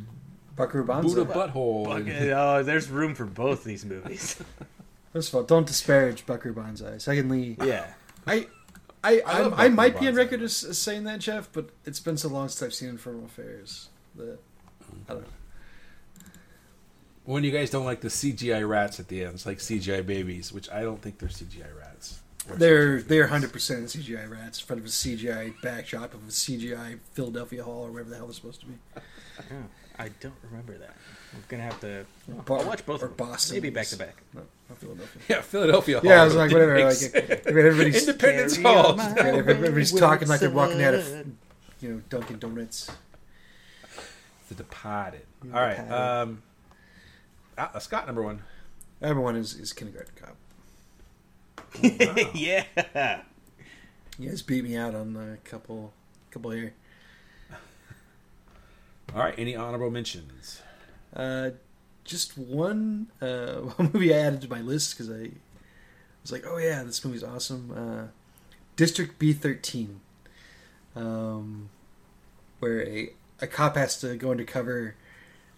[0.58, 1.86] Buckaroo Buddha Butthole?
[1.88, 4.36] Fuck and- Oh, there's room for both these movies.
[5.14, 6.98] First of all, don't disparage Buckaroo Banzai.
[6.98, 7.93] Secondly, yeah.
[8.28, 8.48] I
[9.02, 12.02] I I I, might Buckaroo be on record as, as saying that, Jeff, but it's
[12.02, 14.39] been so long since I've seen Infernal Affairs that
[15.08, 15.28] I don't know.
[17.26, 20.53] When you guys don't like the CGI rats at the end, it's like CGI babies,
[20.53, 22.21] which I don't think they're CGI rats.
[22.47, 26.32] They're CGI they're hundred percent CGI rats in front of a CGI backdrop of a
[26.32, 28.73] CGI Philadelphia Hall or wherever the hell they're supposed to be.
[29.97, 30.93] I don't remember that.
[31.34, 32.05] I'm gonna have to.
[32.45, 33.28] Bo- I'll watch both or of them.
[33.28, 33.55] Boston.
[33.55, 34.15] Maybe back to back.
[34.34, 35.21] No, not Philadelphia.
[35.28, 36.01] Yeah, Philadelphia.
[36.03, 36.76] Yeah, I was like, whatever.
[36.76, 37.19] Like, Makes I
[37.51, 38.95] mean, everybody's Independence Carry Hall.
[38.97, 41.28] Yeah, everybody's talking like they're walking out of,
[41.82, 42.91] you know, Dunkin' Donuts.
[44.49, 45.21] The Departed.
[45.45, 45.78] All right.
[45.78, 45.93] Departed.
[45.93, 46.43] Um,
[47.58, 48.41] uh, Scott, number one.
[49.01, 50.36] Everyone is, is Kindergarten Cop.
[52.34, 53.22] yeah.
[54.18, 55.93] You guys beat me out on a couple,
[56.32, 56.74] couple here.
[59.14, 59.36] All right.
[59.38, 60.62] Any honorable mentions?
[61.14, 61.51] Uh,
[62.03, 65.32] just one, uh, one movie I added to my list because I
[66.22, 67.72] was like, oh yeah, this movie's awesome.
[67.76, 68.08] Uh,
[68.76, 70.01] District B thirteen,
[70.95, 71.70] um,
[72.60, 74.95] where a a cop has to go undercover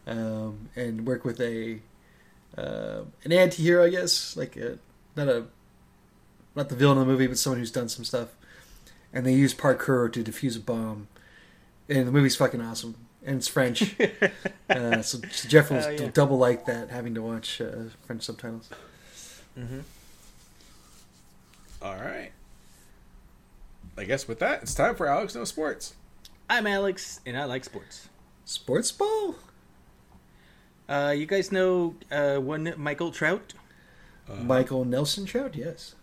[0.06, 1.80] um, and work with a
[2.56, 4.78] uh, an anti-hero, I guess, like a,
[5.16, 5.46] not a
[6.56, 8.30] not the villain of the movie, but someone who's done some stuff.
[9.14, 11.08] And they use parkour to defuse a bomb,
[11.88, 12.96] and the movie's fucking awesome.
[13.26, 13.96] And it's French,
[14.70, 16.10] uh, so, so Jeff will Oh, yeah.
[16.14, 18.70] double like that, having to watch uh, French subtitles.
[19.58, 19.80] Mm-hmm.
[21.82, 22.32] All right.
[23.98, 25.94] I guess with that, it's time for Alex No Sports.
[26.50, 28.08] I'm Alex, and I like sports.
[28.46, 29.36] Sports ball.
[30.90, 33.54] Uh, you guys know uh, one Michael Trout?
[34.42, 35.96] Michael Nelson Trout, yes.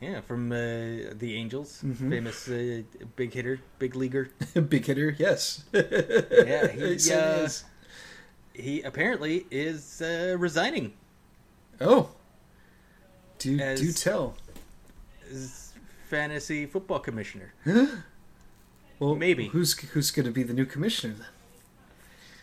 [0.00, 2.08] Yeah, from uh, the Angels, Mhm.
[2.10, 2.82] famous uh,
[3.16, 4.30] big hitter, big leaguer.
[4.68, 5.64] Big hitter, yes.
[5.72, 7.64] Yeah, he, He he uh, is.
[8.54, 10.92] He apparently is uh, resigning
[11.80, 12.10] Oh,
[13.38, 14.34] do as- do tell.
[15.32, 15.72] as
[16.08, 17.52] fantasy football commissioner.
[18.98, 19.48] Well, Maybe.
[19.48, 21.14] who's who's going to be the new commissioner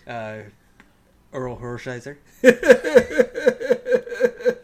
[0.07, 0.45] then?
[1.35, 2.17] Earl Hershiser.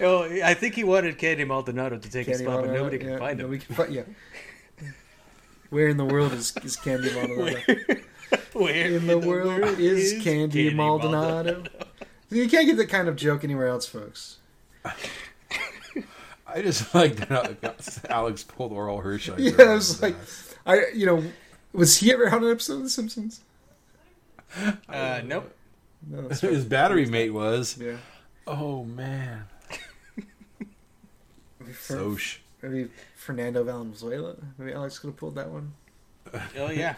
[0.00, 2.78] oh, I think he wanted Candy Maldonado to take his Candy spot, but Maldonado?
[2.84, 3.46] nobody can Yeah, find him.
[3.46, 4.02] nobody can find- yeah.
[5.70, 7.60] Where in the world is, is Candy Maldonado?
[8.52, 11.64] Where in the world is Candy, Maldonado?
[12.30, 14.38] You can't get that kind of joke anywhere else, folks.
[16.46, 19.34] I just like that Alex pulled Orel Hershiser.
[19.38, 20.16] Yeah, I was like,
[20.64, 21.22] I you know,
[21.74, 23.42] was he ever on an episode of The Simpsons?
[24.88, 25.54] Uh, nope.
[26.08, 27.78] No, that's his battery mate was.
[27.80, 27.96] yeah.
[28.46, 29.44] Oh man,
[31.60, 32.16] Maybe, Fer- so
[32.62, 34.34] maybe Fernando Valenzuela.
[34.58, 35.72] Maybe Alex could have pulled that one.
[36.58, 36.94] Oh yeah.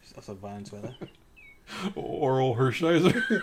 [0.00, 0.94] There's also Valenzuela.
[1.96, 3.42] Orel Hershiser.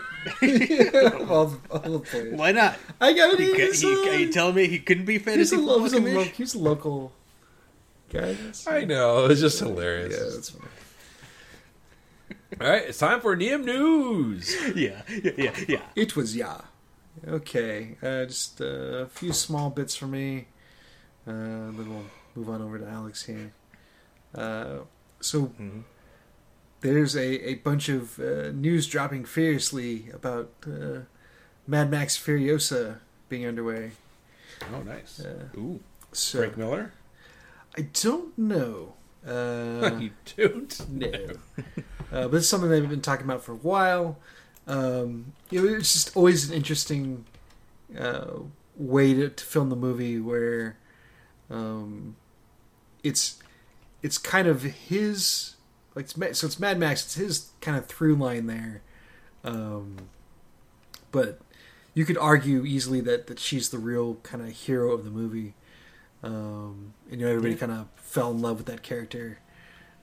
[1.30, 2.34] all, the, all the players.
[2.38, 2.76] Why not?
[3.00, 3.40] I got it.
[3.40, 5.60] He, in he, his, he, are you telling me he couldn't be He's fantasy a,
[5.60, 7.12] lo- football he's, a lo- he's a local
[8.10, 8.30] guy.
[8.30, 8.68] I guess.
[8.68, 10.16] I know it's just hilarious.
[10.18, 10.72] Yeah, that's funny.
[12.62, 14.56] All right, it's time for Neum News.
[14.76, 15.82] Yeah, yeah, yeah, yeah.
[15.96, 16.62] It was yeah.
[17.28, 20.48] Okay, uh, just uh, a few small bits for me.
[21.28, 23.52] Uh, then we'll move on over to Alex here.
[24.34, 24.80] Uh,
[25.22, 25.84] so Mhm.
[26.82, 31.00] there's a, a bunch of uh, news dropping furiously about uh,
[31.68, 33.00] Mad Max Furiosa
[33.30, 33.92] being underway.
[34.74, 35.20] Oh, nice.
[35.20, 35.80] Uh, Ooh.
[36.12, 36.94] so Frank Miller.
[37.78, 38.94] I don't know.
[39.26, 40.90] Uh, you don't.
[40.90, 41.12] No.
[42.12, 44.18] uh, but it's something they've been talking about for a while.
[44.68, 47.26] Um, you know, it's just always an interesting
[47.98, 48.40] uh,
[48.76, 50.78] way to, to film the movie where
[51.50, 52.16] um,
[53.04, 53.40] it's
[54.02, 55.56] it's kind of his
[55.96, 57.04] like it's, so it's Mad Max.
[57.06, 58.82] It's his kind of through line there,
[59.44, 59.98] um,
[61.12, 61.40] but
[61.94, 65.54] you could argue easily that that she's the real kind of hero of the movie.
[66.26, 67.60] Um, and you know everybody Yeah.
[67.60, 69.38] kind of fell in love with that character.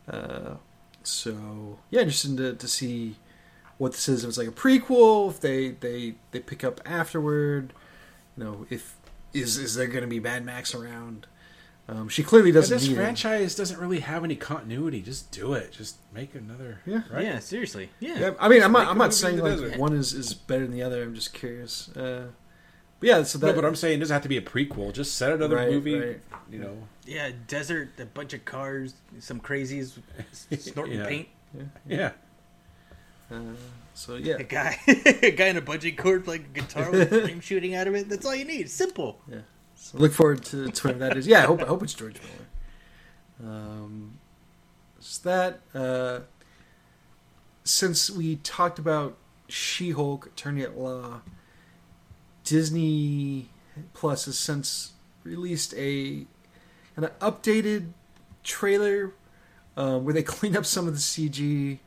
[0.08, 0.54] Uh,
[1.02, 3.16] so yeah, interesting to, to see
[3.78, 4.22] what this is.
[4.22, 7.72] If it's like a prequel, if they they they pick up afterward,
[8.36, 8.96] you know, if
[9.32, 11.26] is is there going to be Mad Max around?
[11.88, 12.96] Um, she clearly doesn't this need it.
[12.96, 15.02] franchise doesn't really have any continuity.
[15.02, 15.72] Just do it.
[15.72, 16.80] Just make another.
[16.86, 17.02] Yeah.
[17.12, 17.24] Right?
[17.24, 17.90] Yeah, seriously.
[17.98, 18.18] Yeah.
[18.20, 19.78] Yeah, I mean, I'm not, a I'm not saying in like desert.
[19.78, 21.02] one is, is better than the other.
[21.02, 21.88] I'm just curious.
[21.96, 22.28] Uh,
[23.03, 24.92] but yeah, so that No, but I'm saying it doesn't have to be a prequel.
[24.92, 25.98] Just set another Right, movie.
[25.98, 26.20] right.
[26.50, 26.76] You know.
[27.05, 29.98] Yeah, desert, a bunch of cars, some crazies
[30.59, 31.07] snorting Yeah.
[31.07, 31.28] paint.
[31.88, 32.12] Yeah.
[33.30, 33.40] uh,
[33.94, 37.40] so yeah, A guy, a guy in a bungee cord playing a guitar with flame
[37.40, 38.09] shooting out of it.
[38.09, 38.70] That's all you need.
[38.70, 39.20] Simple.
[39.28, 39.38] Yeah.
[39.74, 41.26] So look forward to, to whatever that is.
[41.26, 42.14] Yeah, I hope I hope it's George
[43.40, 43.53] Miller.
[43.53, 44.18] Um,
[45.00, 46.20] is that uh,
[47.64, 49.16] since we talked about
[49.48, 51.22] She-Hulk Attorney at Law,
[52.45, 53.49] Disney
[53.95, 54.93] Plus has since
[55.24, 56.26] released a
[56.97, 57.93] an updated
[58.43, 59.12] trailer
[59.76, 61.78] um, where they cleaned up some of the CG,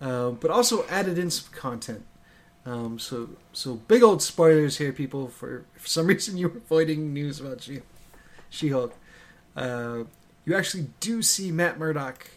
[0.00, 2.04] uh, but also added in some content.
[2.64, 5.28] Um, so, so big old spoilers here, people.
[5.28, 7.80] For, for some reason, you were avoiding news about She,
[8.50, 8.94] She-Hulk.
[9.56, 10.04] Uh,
[10.44, 12.28] you actually do see Matt Murdock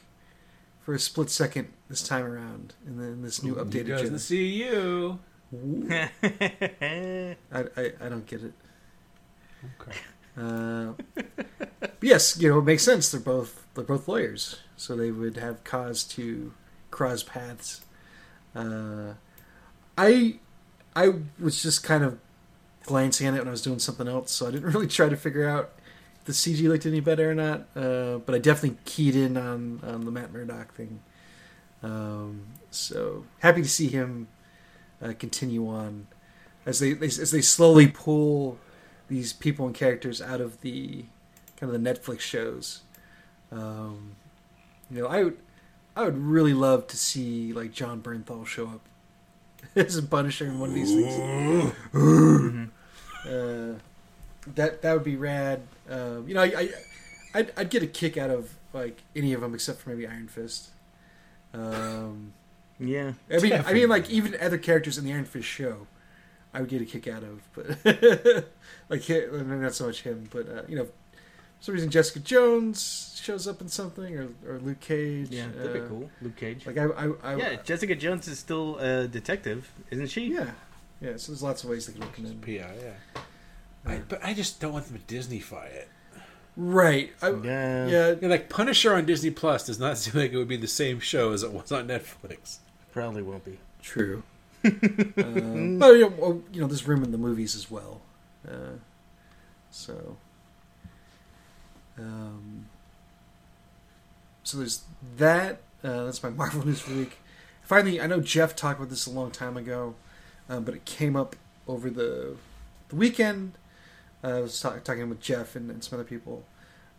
[0.82, 4.10] for a split second this time around in, the, in this new He updated doesn't
[4.10, 4.20] gen.
[4.20, 5.20] see you.
[5.54, 8.54] I, I, I don't get it.
[9.82, 9.98] Okay.
[10.38, 10.94] Uh,
[12.02, 13.12] yes, you know, it makes sense.
[13.12, 16.54] They're both they're both lawyers, so they would have cause to
[16.92, 17.82] cross paths.
[18.56, 19.14] Uh,
[19.98, 20.40] I
[20.96, 22.20] I was just kind of
[22.84, 25.18] glancing at it when I was doing something else, so I didn't really try to
[25.18, 25.72] figure out
[26.20, 27.68] if the CG looked any better or not.
[27.76, 31.02] Uh, but I definitely keyed in on on the Matt Murdock thing.
[31.82, 34.28] Um, so happy to see him
[35.02, 36.08] uh, continue on
[36.66, 38.58] as they, they as they slowly pull
[39.08, 41.06] these people and characters out of the
[41.58, 42.82] kind of the Netflix shows.
[43.52, 44.16] Um,
[44.92, 45.38] you know, I would
[45.96, 48.82] I would really love to see like Jon Bernthal show up
[49.76, 51.74] as a Punisher in one of these things.
[53.26, 53.80] uh,
[54.56, 55.62] that that would be rad.
[55.90, 56.70] Um, you know, I, I
[57.34, 60.28] I'd, I'd get a kick out of like any of them except for maybe Iron
[60.28, 60.70] Fist.
[61.54, 62.34] Um,
[62.80, 63.14] yeah.
[63.32, 65.88] I mean, I mean, like even other characters in the Iron Fist show,
[66.54, 67.68] I would get a kick out of, but
[68.90, 70.92] like hi- I mean, not so much him, but uh, you know, for
[71.62, 75.30] some reason Jessica Jones shows up in something, or, or Luke Cage.
[75.30, 76.10] Yeah, that'd be uh, cool.
[76.22, 76.66] Luke Cage.
[76.66, 80.34] Like I, I, I yeah, Jessica Jones is still a detective, isn't she?
[80.34, 80.52] yeah,
[81.02, 81.18] yeah.
[81.18, 82.40] So there's lots of ways they can look in.
[82.40, 82.52] PI,
[82.82, 83.22] yeah.
[83.86, 85.90] I, but I just don't want them to Disneyfy it.
[86.58, 87.14] Right.
[87.22, 87.88] I, Yeah.
[87.88, 88.16] yeah.
[88.22, 91.00] Yeah, like Punisher on Disney Plus does not seem like it would be the same
[91.00, 92.58] show as it was on Netflix.
[92.92, 93.60] Probably won't be.
[93.82, 94.24] True.
[94.66, 98.02] um, but you know, you know, there's room in the movies as well.
[98.48, 98.78] Uh,
[99.72, 100.18] so,
[101.98, 102.66] um,
[104.44, 104.84] so there's
[105.18, 105.62] that.
[105.84, 107.18] Uh, that's my Marvel news for the week.
[107.64, 109.96] Finally, I know Jeff talked about this a long time ago,
[110.50, 111.36] um, but it came up
[111.68, 112.36] over the
[112.90, 113.54] the weekend.
[114.24, 116.44] Uh, I was talk- talking with Jeff and, and some other people.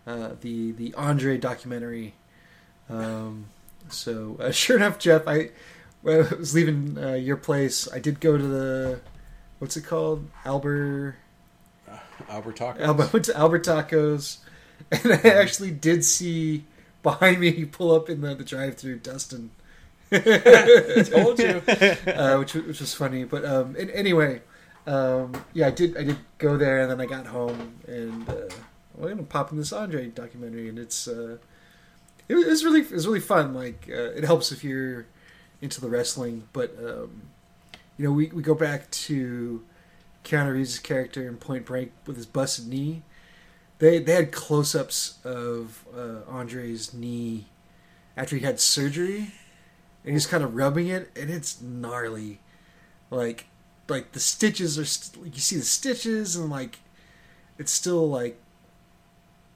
[0.07, 2.15] Uh, the the Andre documentary.
[2.89, 3.47] Um,
[3.89, 5.51] so uh, sure enough, Jeff, I
[6.03, 7.91] when I was leaving uh, your place.
[7.93, 9.01] I did go to the
[9.59, 11.17] what's it called, Albert.
[12.29, 12.81] Albert Tacos.
[12.81, 14.39] Albert went to Albert Tacos,
[14.93, 16.65] and I actually did see
[17.03, 19.51] behind me pull up in the, the drive-through Dustin.
[20.11, 21.63] Told you.
[22.07, 23.25] uh, which which was funny.
[23.25, 24.43] But um, in, anyway,
[24.87, 28.49] um, yeah, I did I did go there, and then I got home, and uh,
[28.99, 31.39] I'm gonna pop in this Andre documentary, and it's uh,
[32.29, 33.55] it was, it was really it was really fun.
[33.55, 35.07] Like uh, it helps if you're
[35.61, 37.23] into the wrestling, but um,
[37.97, 39.65] you know we we go back to
[40.25, 43.03] Keanu Reeves' character in Point Break with his busted knee.
[43.79, 47.47] They they had close-ups of uh, Andre's knee
[48.17, 49.33] after he had surgery
[50.05, 52.41] and he's kind of rubbing it, and it's gnarly.
[53.11, 53.47] Like,
[53.89, 56.79] like the stitches are, st- you see the stitches, and like,
[57.59, 58.41] it's still like,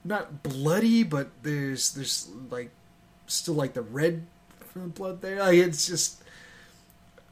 [0.04, 2.70] not bloody, but there's there's like,
[3.26, 4.26] still like the red
[4.74, 5.40] from the blood there.
[5.40, 6.22] Like it's just,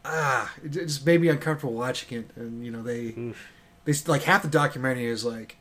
[0.04, 3.48] ah, it just made me uncomfortable watching it, and you know they, Oof.
[3.84, 5.56] they like half the documentary is like,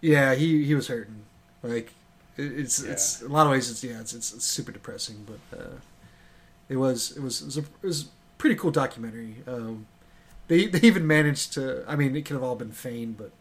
[0.00, 1.22] yeah, he he was hurting,
[1.62, 1.92] like.
[2.36, 5.58] it- It's it's a lot of ways it's yeah it's it's, it's super depressing but
[5.58, 5.76] uh,
[6.68, 8.06] it was it was it was a, it was a
[8.38, 9.36] pretty cool documentary.
[9.46, 9.86] Um,
[10.48, 11.84] they they even managed to.
[11.88, 13.32] I mean, it could have all been feigned, but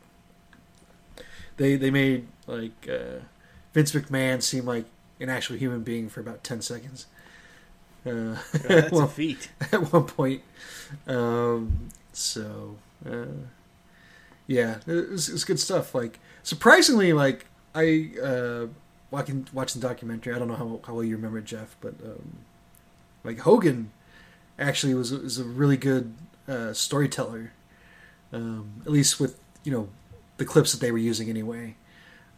[1.57, 3.19] they they made like uh,
[3.73, 4.85] Vince McMahon seem like
[5.19, 7.05] an actual human being for about ten seconds.
[8.07, 8.37] Uh,
[8.67, 9.49] That's a feat.
[9.71, 10.41] at one point.
[11.07, 13.25] Um, so uh,
[14.47, 15.93] yeah, it was, it good stuff.
[15.93, 17.45] Like surprisingly, like
[17.75, 18.67] I uh,
[19.11, 20.33] watching watching the documentary.
[20.33, 22.37] I don't know how how well you remember Jeff, but um,
[23.23, 23.91] like Hogan
[24.57, 26.13] actually was was a really good
[26.47, 27.51] uh, storyteller.
[28.33, 29.89] Um, at least with you know
[30.37, 31.75] the clips that they were using anyway.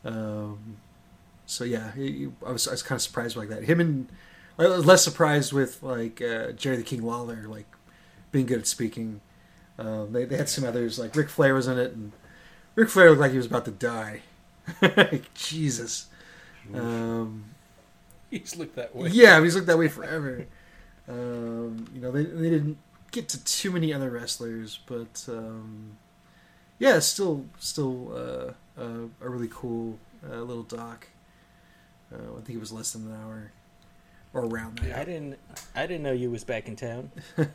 [0.05, 0.77] Um,
[1.45, 3.63] so yeah, he- I was I was kind of surprised by that.
[3.63, 4.09] Him and
[4.59, 7.65] I was less surprised with like uh, Jerry the King Lawler, like
[8.31, 9.21] being good at speaking.
[9.77, 12.11] Um, they they had some others like Ric Flair was in it, and
[12.75, 14.21] Ric Flair looked like he was about to die.
[14.81, 16.07] like, Jesus.
[16.73, 17.45] Um,
[18.29, 19.09] He's looked that way.
[19.09, 20.45] yeah, he's looked that way forever.
[21.07, 22.77] Um, you know, they they didn't
[23.11, 25.97] get to too many other wrestlers, but um,
[26.77, 29.97] yeah, still still uh, uh, a really cool
[30.29, 31.07] uh, little doc.
[32.13, 33.51] Uh, I think it was less than an hour
[34.33, 34.97] or around that.
[34.97, 35.39] I didn't.
[35.75, 37.11] I didn't know you was back in town.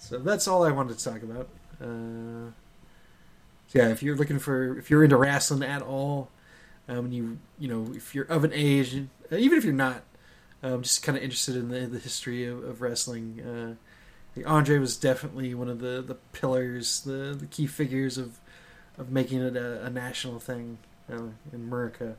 [0.00, 1.48] So that's all I wanted to talk about.
[1.80, 2.50] Uh,
[3.68, 6.30] so yeah, if you're looking for, if you're into wrestling at all,
[6.88, 10.02] um, and you, you know, if you're of an age, uh, even if you're not,
[10.64, 14.48] um, just kind of interested in the, the history of, of wrestling, uh, I think
[14.48, 18.40] Andre was definitely one of the, the pillars, the, the key figures of,
[18.98, 21.16] of making it a, a national thing uh,
[21.52, 22.16] in America.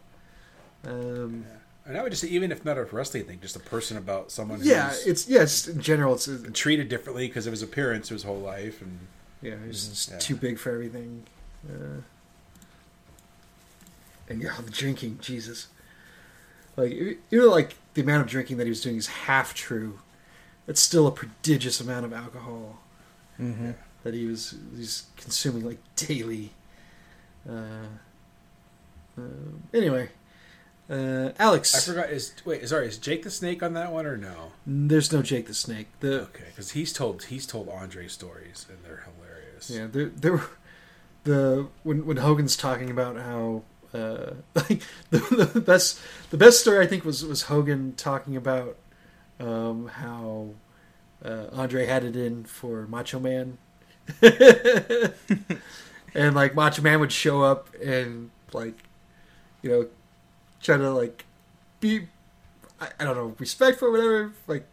[0.85, 1.45] Um,
[1.85, 4.31] And I would just say, even if not a wrestling thing, just a person about
[4.31, 5.41] someone Yeah, who's it's yeah.
[5.43, 6.13] It's in general.
[6.15, 8.99] It's treated differently because of his appearance his whole life, and
[9.41, 9.55] yeah.
[9.65, 10.13] he's just Mm-hmm.
[10.15, 10.19] Yeah.
[10.19, 11.23] too big for everything.
[11.67, 12.01] Uh,
[14.29, 15.67] and yeah, the drinking, Jesus.
[16.77, 19.99] Like you know, like the amount of drinking that he was doing is half true.
[20.67, 22.79] It's still a prodigious amount of alcohol
[23.39, 23.71] Mm-hmm.
[24.03, 26.51] that he was he's consuming like daily.
[27.49, 27.87] Uh,
[29.17, 29.21] uh,
[29.73, 30.09] anyway,
[30.89, 32.09] uh, Alex, I forgot.
[32.09, 34.51] Is wait, sorry, is Jake the Snake on that one or no?
[34.65, 35.87] there's no Jake the Snake.
[35.99, 39.69] The Okay, because he's told he's told Andre stories and they're hilarious.
[39.69, 40.41] Yeah, there, there
[41.23, 43.63] the when when Hogan's talking about how
[43.93, 48.77] uh, like the, the best the best story I think was was Hogan talking about
[49.39, 50.49] um, how
[51.23, 53.57] uh, Andre had it in for Macho Man,
[56.15, 58.75] and like Macho Man would show up and like
[59.61, 59.87] you know
[60.61, 61.25] try to like
[61.79, 62.07] be
[62.79, 64.65] I, I don't know respectful or whatever like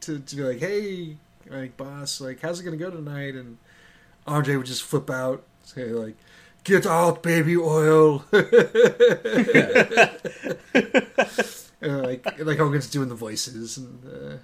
[0.00, 1.16] to to be like hey
[1.48, 3.58] like boss like how's it gonna go tonight and
[4.28, 6.16] Andre would just flip out, say like,
[6.64, 8.52] "Get out, baby oil." and
[12.02, 14.36] like like Hogan's doing the voices and uh,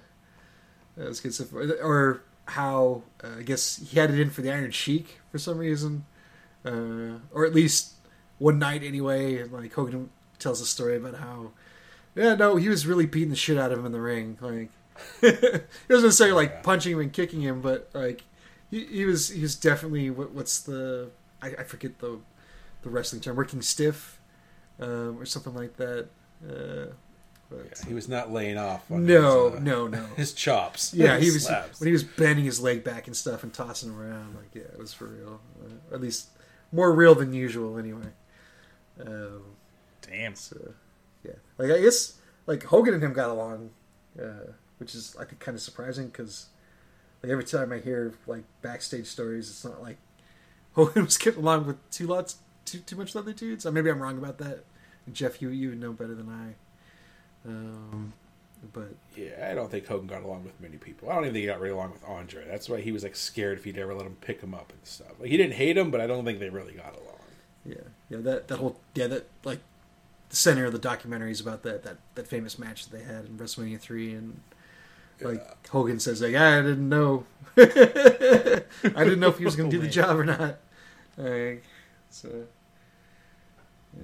[0.97, 1.53] that was good stuff.
[1.53, 5.59] Or how uh, I guess he had it in for the Iron Sheik for some
[5.59, 6.05] reason,
[6.65, 7.93] uh, or at least
[8.39, 9.37] one night anyway.
[9.37, 10.09] And like Hogan
[10.39, 11.51] tells a story about how,
[12.15, 14.37] yeah, no, he was really beating the shit out of him in the ring.
[14.41, 14.69] Like
[15.21, 15.27] he
[15.89, 18.23] wasn't necessarily like punching him and kicking him, but like
[18.71, 21.09] he, he was he was definitely what, what's the
[21.41, 22.19] I, I forget the
[22.83, 24.19] the wrestling term working stiff
[24.79, 26.07] um, or something like that.
[26.47, 26.93] Uh,
[27.49, 28.89] but- Yeah, he was not laying off.
[28.91, 30.03] On no, his, uh, no, no.
[30.15, 30.93] his chops.
[30.93, 31.79] Yeah, he was slaps.
[31.79, 34.35] when he was bending his leg back and stuff and tossing him around.
[34.35, 35.39] Like, yeah, it was for real.
[35.63, 36.29] Uh, at least
[36.71, 38.07] more real than usual, anyway.
[38.99, 39.43] Um,
[40.09, 40.35] Damn.
[40.35, 40.73] so,
[41.23, 42.13] yeah, like I guess
[42.47, 43.71] like Hogan and him got along,
[44.21, 46.47] uh, which is I think kind of surprising because
[47.23, 49.97] like every time I hear like backstage stories, it's not like
[50.73, 53.65] Hogan was getting along with too lots too too much other dudes.
[53.65, 54.63] Uh, maybe I'm wrong about that.
[55.11, 57.49] Jeff, you you would know better than I.
[57.49, 58.13] Um,
[58.73, 61.09] but Yeah, I don't think Hogan got along with many people.
[61.09, 62.43] I don't even think he got really along with Andre.
[62.47, 64.79] That's why he was like scared if he'd ever let him pick him up and
[64.83, 65.11] stuff.
[65.19, 67.19] Like he didn't hate him, but I don't think they really got along.
[67.65, 67.75] Yeah,
[68.09, 69.59] yeah, that that whole yeah that like
[70.29, 73.37] the center of the documentaries about that that that famous match that they had in
[73.37, 74.39] WrestleMania three, and
[75.21, 77.25] like Hogan says like I didn't know,
[77.57, 77.63] I
[78.83, 80.57] didn't know if he was going to do the job or not.
[81.17, 81.63] Like,
[82.09, 82.45] so
[83.95, 84.03] yeah,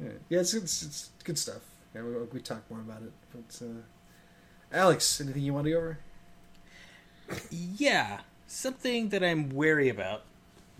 [0.00, 1.62] yeah, yeah, it's it's, it's good stuff.
[1.94, 3.82] Yeah, we, we talk more about it, but uh,
[4.72, 5.98] Alex, anything you want to go over?
[7.50, 10.22] Yeah, something that I'm wary about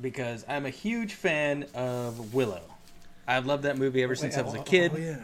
[0.00, 2.62] because I'm a huge fan of Willow.
[3.28, 5.16] I've loved that movie ever since I was a kid, Oh yeah.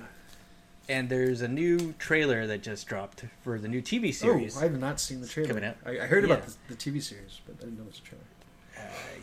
[0.89, 4.57] and there's a new trailer that just dropped for the new TV series.
[4.57, 5.49] Oh, I have not seen the trailer.
[5.49, 5.77] coming out.
[5.87, 8.03] I, I heard about the, the TV series, but I didn't know it was a
[8.03, 8.25] trailer.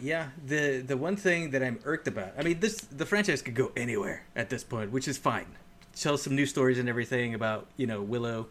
[0.02, 2.34] Yeah, the the one thing that I'm irked about.
[2.38, 5.46] I mean, this the franchise could go anywhere at this point, which is fine.
[5.96, 8.48] Tell some new stories and everything about you know Willow.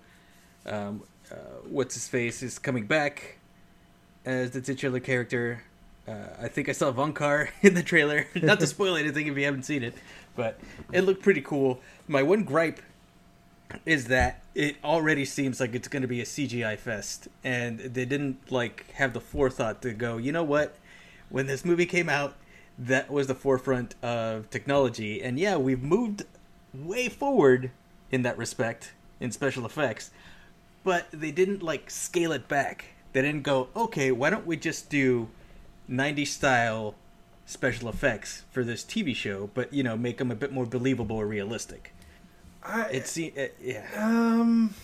[0.66, 1.03] Um,
[1.33, 1.35] uh,
[1.68, 3.39] what's his face is coming back
[4.24, 5.64] as the titular character.
[6.07, 8.26] Uh, I think I saw Von Carr in the trailer.
[8.35, 9.95] Not to spoil anything if you haven't seen it,
[10.37, 10.59] but
[10.93, 11.81] it looked pretty cool.
[12.09, 12.81] My one gripe
[13.87, 18.05] is that it already seems like it's going to be a CGI fest, and they
[18.05, 20.16] didn't like have the forethought to go.
[20.16, 20.76] You know what?
[21.28, 22.35] When this movie came out,
[22.78, 26.24] that was the forefront of technology, and yeah, we've moved
[26.74, 27.70] way forward
[28.11, 30.11] in that respect in special effects,
[30.83, 32.87] but they didn't like scale it back.
[33.12, 35.28] They didn't go, okay, why don't we just do
[35.91, 36.95] 90s style
[37.51, 41.16] special effects for this TV show, but you know, make them a bit more believable
[41.16, 41.92] or realistic.
[42.62, 43.86] I, It se- it, yeah.
[43.96, 44.74] Um,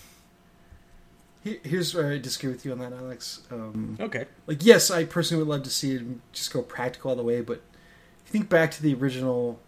[1.43, 3.41] here's where I disagree with you on that, Alex.
[3.51, 4.25] Um, Okay.
[4.47, 6.01] like, yes, I personally would love to see it
[6.33, 7.61] just go practical all the way, but
[8.25, 9.59] if you think back to the original,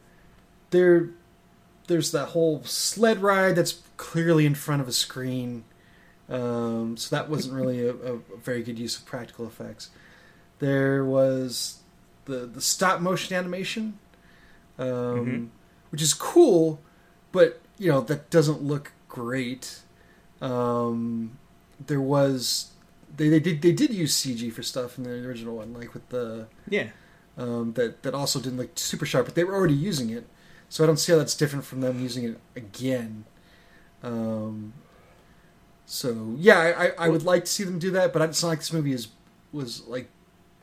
[0.71, 1.09] there,
[1.87, 5.63] there's that whole sled ride that's clearly in front of a screen.
[6.27, 9.89] Um, so that wasn't really a, a very good use of practical effects.
[10.59, 11.78] There was
[12.29, 13.97] the the stop motion animation,
[14.77, 15.47] um, Mhm.
[15.91, 16.79] which is cool,
[17.31, 19.81] but you know that doesn't look great.
[20.41, 21.37] Um,
[21.85, 22.71] there was
[23.17, 26.07] they, they did they did use CG for stuff in the original one, like with
[26.09, 26.89] the Yeah.
[27.37, 30.25] um, that that also didn't look super sharp, but they were already using it,
[30.69, 33.25] so I don't see how that's different from them using it again.
[34.03, 34.73] Um,
[35.85, 38.49] so yeah, I, I, I would like to see them do that, but it's not
[38.49, 39.07] like this movie is
[39.51, 40.07] was like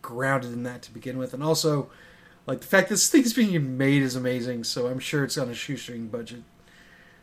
[0.06, 1.90] grounded in that to begin with, and also
[2.46, 4.62] like the fact this thing's being made is amazing.
[4.64, 6.42] So I'm sure it's on a shoestring budget.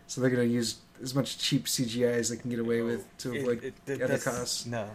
[0.05, 3.05] so they're going to use as much cheap CGI as they can get away with
[3.19, 4.65] to It- avoid it- it- other costs.
[4.65, 4.89] No,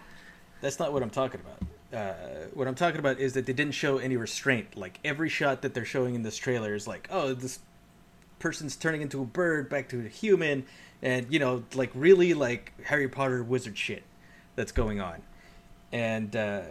[0.61, 1.59] that's not what I'm talking about.
[1.99, 2.13] Uh,
[2.53, 4.77] what I'm talking about is that they didn't show any restraint.
[4.77, 7.59] Like every shot that they're showing in this trailer is like, oh, this
[8.39, 10.67] person's turning into a bird back to a human,
[11.01, 14.03] and you know, like really like Harry Potter wizard shit
[14.57, 15.23] that's going on.
[15.91, 16.63] And uh,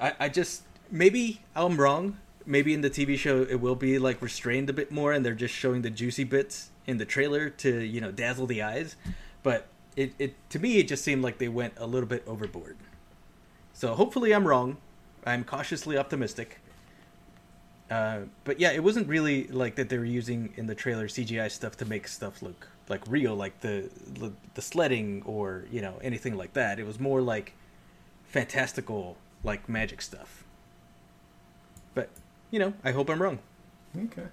[0.00, 2.18] I, I just maybe I'm wrong.
[2.44, 5.34] Maybe in the TV show it will be like restrained a bit more, and they're
[5.34, 8.96] just showing the juicy bits in the trailer to you know dazzle the eyes.
[9.42, 12.76] But it, it to me it just seemed like they went a little bit overboard.
[13.72, 14.76] So hopefully I'm wrong.
[15.24, 16.60] I'm cautiously optimistic.
[17.90, 21.50] Uh, but yeah, it wasn't really like that they were using in the trailer CGI
[21.50, 25.98] stuff to make stuff look like real, like the the, the sledding or you know
[26.02, 26.78] anything like that.
[26.78, 27.54] It was more like
[28.24, 30.44] fantastical, like magic stuff.
[31.94, 32.08] But
[32.50, 33.38] you know, I hope I'm wrong.
[33.96, 34.26] Okay.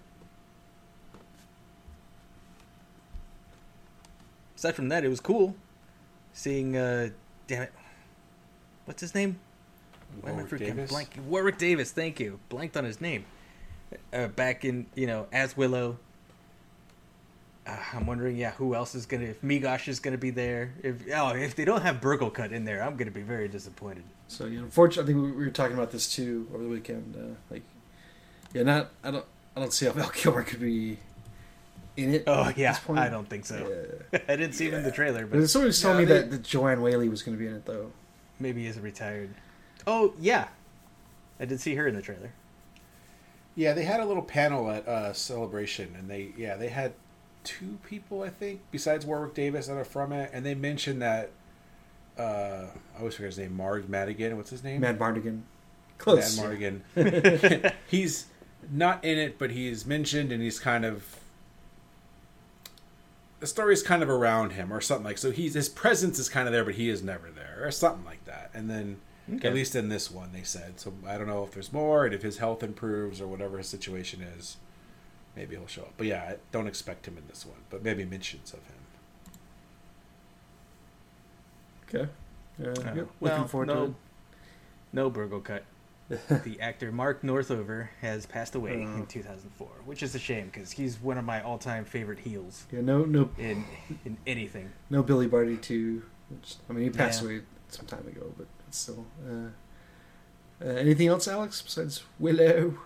[4.55, 5.55] Aside from that, it was cool
[6.33, 6.75] seeing.
[6.75, 7.09] uh
[7.47, 7.73] Damn it,
[8.85, 9.39] what's his name?
[10.21, 10.91] Why am I Warwick freaking Davis?
[10.91, 11.23] blanking?
[11.25, 11.91] Warwick Davis.
[11.91, 12.39] Thank you.
[12.49, 13.25] Blanked on his name.
[14.13, 15.97] Uh, back in you know as Willow.
[17.67, 19.25] Uh, I'm wondering, yeah, who else is gonna?
[19.25, 20.73] If Meegosh is gonna be there?
[20.81, 24.03] If oh, if they don't have Burglekutt in there, I'm gonna be very disappointed.
[24.27, 26.69] So you know, unfortunately, I think we we were talking about this too over the
[26.69, 27.15] weekend.
[27.15, 27.63] Uh, like,
[28.53, 30.97] yeah, not I don't I don't see how Val Kilmer could be
[31.97, 32.23] in it.
[32.27, 32.99] Oh yeah, this point.
[32.99, 33.99] I don't think so.
[34.13, 34.19] Yeah.
[34.27, 36.19] I didn't see him in the trailer, But but somebody was telling Yeah, me they-
[36.21, 37.91] that, that Joanne Whaley was going to be in it though.
[38.39, 39.29] maybe he's retired.
[39.85, 40.47] Oh yeah,
[41.39, 42.31] I did see her in the trailer.
[43.55, 46.93] Yeah, they had a little panel at uh, Celebration, and they yeah they had
[47.43, 51.31] two people I think besides Warwick Davis that are from it, and they mentioned that
[52.17, 54.35] uh, I always forget his name, Marg Madigan.
[54.37, 54.81] What's his name?
[54.81, 55.41] Mad Mardigan.
[55.97, 56.37] Close.
[56.37, 56.59] Mad
[56.95, 57.73] Mardigan.
[57.87, 58.25] he's
[58.71, 61.17] not in it, but he's mentioned, and he's kind of
[63.39, 65.17] the story is kind of around him or something like.
[65.17, 68.05] So he's his presence is kind of there, but he is never there or something
[68.05, 68.51] like that.
[68.53, 68.97] And then
[69.35, 69.47] Okay.
[69.47, 70.79] at least in this one, they said.
[70.79, 73.67] So I don't know if there's more, and if his health improves or whatever his
[73.67, 74.57] situation is,
[75.35, 75.93] maybe he'll show up.
[75.97, 78.75] But yeah, I don't expect him in this one, but maybe mentions of him.
[81.87, 82.09] Okay.
[82.61, 83.95] Uh, Uh, yep, well, looking forward no, to
[84.93, 85.61] no Burglekutt.
[86.43, 88.95] the actor Mark Northover has passed away Oh.
[88.97, 92.65] in 2004, which is a shame because he's one of my all-time favorite heels.
[92.71, 93.63] Yeah, no, no, in
[94.05, 94.71] in anything.
[94.89, 96.01] no Billy Barty too.
[96.29, 97.27] Which, I mean, he passed Yeah.
[97.29, 99.05] away some time ago, but it's still.
[99.27, 99.49] Uh,
[100.61, 101.61] uh, anything else, Alex?
[101.61, 102.77] Besides Willow.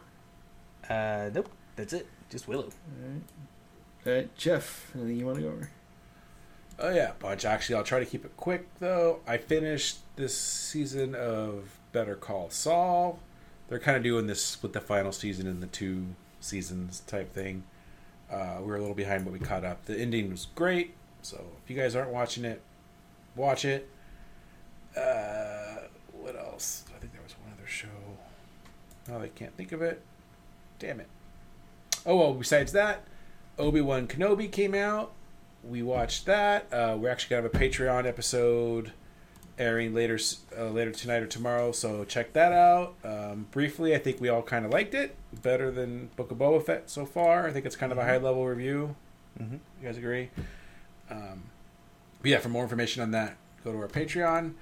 [0.89, 2.07] Uh, nope, that's it.
[2.29, 2.63] Just Willow.
[2.63, 3.21] All right.
[4.05, 4.91] All right, Jeff.
[4.95, 5.69] Anything you want to go over?
[6.79, 7.45] Oh yeah, bunch.
[7.45, 9.19] Actually, I'll try to keep it quick though.
[9.27, 13.19] I finished this season of Better Call Saul.
[13.67, 16.07] They're kind of doing this with the final season in the two
[16.39, 17.63] seasons type thing.
[18.31, 19.85] Uh, we were a little behind, but we caught up.
[19.85, 20.95] The ending was great.
[21.21, 22.61] So if you guys aren't watching it,
[23.35, 23.89] watch it.
[24.97, 26.83] Uh, what else?
[26.95, 27.87] I think there was one other show.
[29.11, 30.01] Oh, I can't think of it.
[30.79, 31.07] Damn it.
[32.05, 32.33] Oh well.
[32.33, 33.05] Besides that,
[33.57, 35.13] Obi Wan Kenobi came out
[35.63, 36.71] we watched that.
[36.71, 38.91] Uh, we're actually gonna have a Patreon episode
[39.57, 40.19] airing later
[40.57, 42.95] uh, later tonight or tomorrow, so check that out.
[43.03, 46.63] Um, briefly, I think we all kind of liked it better than Book of Boba
[46.63, 47.47] Fett so far.
[47.47, 48.95] I think it's kind of a high level review.
[49.41, 49.55] Mm-hmm.
[49.81, 50.29] You guys agree?
[51.09, 51.43] Um,
[52.21, 54.53] but yeah, for more information on that, go to our Patreon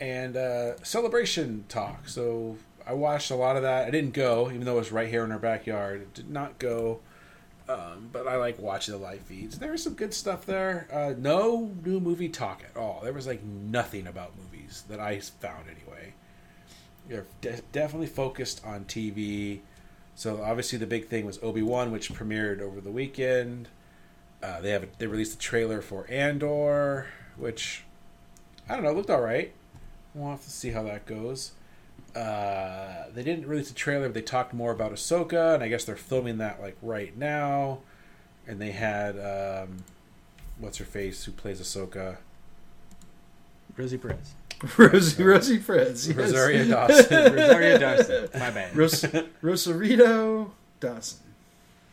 [0.00, 2.08] and uh, celebration talk.
[2.08, 2.56] So
[2.86, 3.86] I watched a lot of that.
[3.86, 6.02] I didn't go, even though it was right here in our backyard.
[6.02, 7.00] It did not go.
[7.66, 9.58] Um, but I like watching the live feeds.
[9.58, 10.86] There was some good stuff there.
[10.92, 13.00] Uh, no new movie talk at all.
[13.02, 16.12] There was like nothing about movies that I found anyway.
[17.08, 19.60] They're de- definitely focused on TV.
[20.14, 23.68] So obviously the big thing was Obi Wan, which premiered over the weekend.
[24.42, 27.06] Uh, they have a, they released a trailer for Andor,
[27.38, 27.84] which
[28.68, 29.52] I don't know looked all right.
[30.14, 31.52] We'll have to see how that goes.
[32.14, 35.84] Uh, they didn't release a trailer, but they talked more about Ahsoka, and I guess
[35.84, 37.80] they're filming that like right now.
[38.46, 39.78] And they had um,
[40.58, 42.18] what's her face who plays Ahsoka,
[43.76, 44.34] Rosie Perez.
[44.78, 46.06] Rosie, Rosie Fred's.
[46.08, 46.16] Yes.
[46.16, 47.34] Rosario Dawson.
[47.34, 48.28] Rosario Dawson.
[48.34, 48.76] My bad.
[48.76, 49.04] Ros-
[49.42, 51.18] Rosarito Dawson.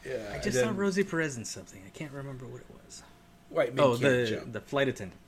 [0.08, 1.82] yeah, I just saw Rosie Perez in something.
[1.86, 3.02] I can't remember what it was.
[3.50, 4.54] White men Oh, can't the jump.
[4.54, 5.20] the flight attendant.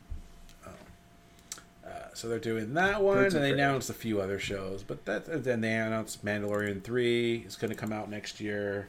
[2.16, 4.84] So they're doing that one, Birds and they announced a few other shows.
[4.84, 8.88] But that then they announced Mandalorian three is going to come out next year.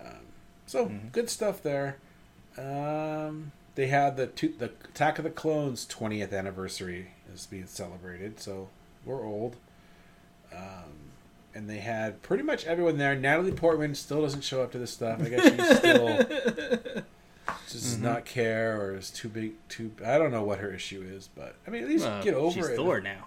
[0.00, 0.26] Um,
[0.66, 1.12] so Mhm.
[1.12, 1.96] good stuff there.
[2.58, 8.40] Um, they had the two, the Attack of the Clones twentieth anniversary is being celebrated.
[8.40, 8.68] So
[9.04, 9.56] we're old.
[10.52, 11.12] Um,
[11.54, 13.14] and they had pretty much everyone there.
[13.14, 15.20] Natalie Portman still doesn't show up to this stuff.
[15.20, 17.02] I guess she's still
[17.72, 18.04] just does mm-hmm.
[18.04, 19.52] not care or is too big.
[19.68, 22.34] Too I don't know what her issue is, but I mean, at least Well, get
[22.34, 22.76] over she's it.
[22.76, 23.26] Thor now.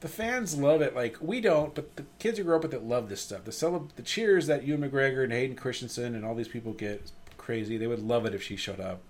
[0.00, 0.94] The fans love it.
[0.94, 3.44] Like we don't, but the kids who grow up with it love this stuff.
[3.44, 7.02] The celeb- the cheers that Ewan McGregor and Hayden Christensen and all these people get
[7.04, 7.76] is crazy.
[7.76, 9.00] They would love it if she showed up.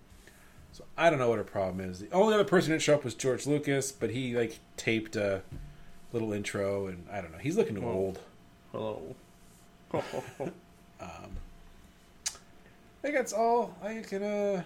[0.72, 2.00] So I don't know what her problem is.
[2.00, 5.16] The only other person that didn't show up was George Lucas, but he like taped
[5.16, 5.42] a
[6.12, 7.38] little intro, and I don't know.
[7.38, 8.18] He's looking old.
[8.72, 9.14] Hello.
[11.02, 11.30] Um,
[13.00, 14.22] I think that's all I can.
[14.22, 14.62] uh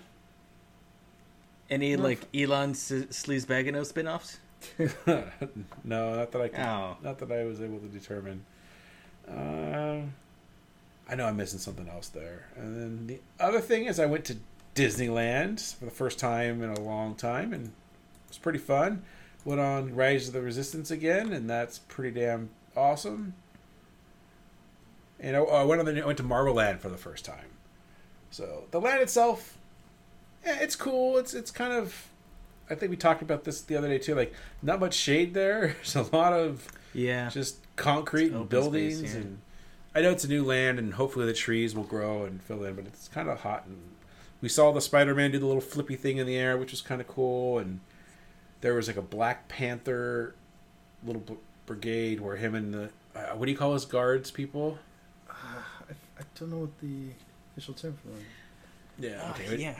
[1.71, 4.39] Any like Elan S- Sleazebaggano spin-offs?
[5.85, 6.67] No, not that I can.
[6.67, 6.97] Oh.
[7.03, 8.45] Not that I was able to determine.
[9.29, 10.15] Um,
[11.09, 12.47] I know I'm missing something else there.
[12.57, 14.37] And then the other thing is, I went to
[14.75, 17.73] Disneyland for the first time in a long time, and it
[18.29, 19.03] was pretty fun.
[19.45, 23.35] Went on Rise of the Resistance again, and that's pretty damn awesome.
[25.21, 27.51] And I, I went on the I went to Marvel Land for the first time.
[28.35, 29.57] So the land itself,
[30.45, 31.19] yeah, it's cool.
[31.19, 32.09] It's it's kind of.
[32.69, 34.17] I think we talked about this the other day too.
[34.17, 35.69] Like, not much shade there.
[35.77, 37.29] There's a lot of Yeah.
[37.29, 39.21] just concrete It's and buildings space, yeah.
[39.21, 39.39] and
[39.95, 42.75] I know it's a new land and hopefully the trees will grow and fill in,
[42.75, 43.77] but it's kind of hot and
[44.41, 47.01] we saw the Spider-Man do the little flippy thing in the air, which was kind
[47.01, 47.79] of cool and
[48.63, 50.35] there was like a Black Panther
[51.07, 51.37] little b-
[51.67, 54.79] brigade where him and the uh, what do you call his guards people?
[55.31, 57.11] I, I don't know what the
[57.57, 58.25] official term for them.
[58.99, 59.57] Yeah, Oh, okay.
[59.57, 59.79] yeah.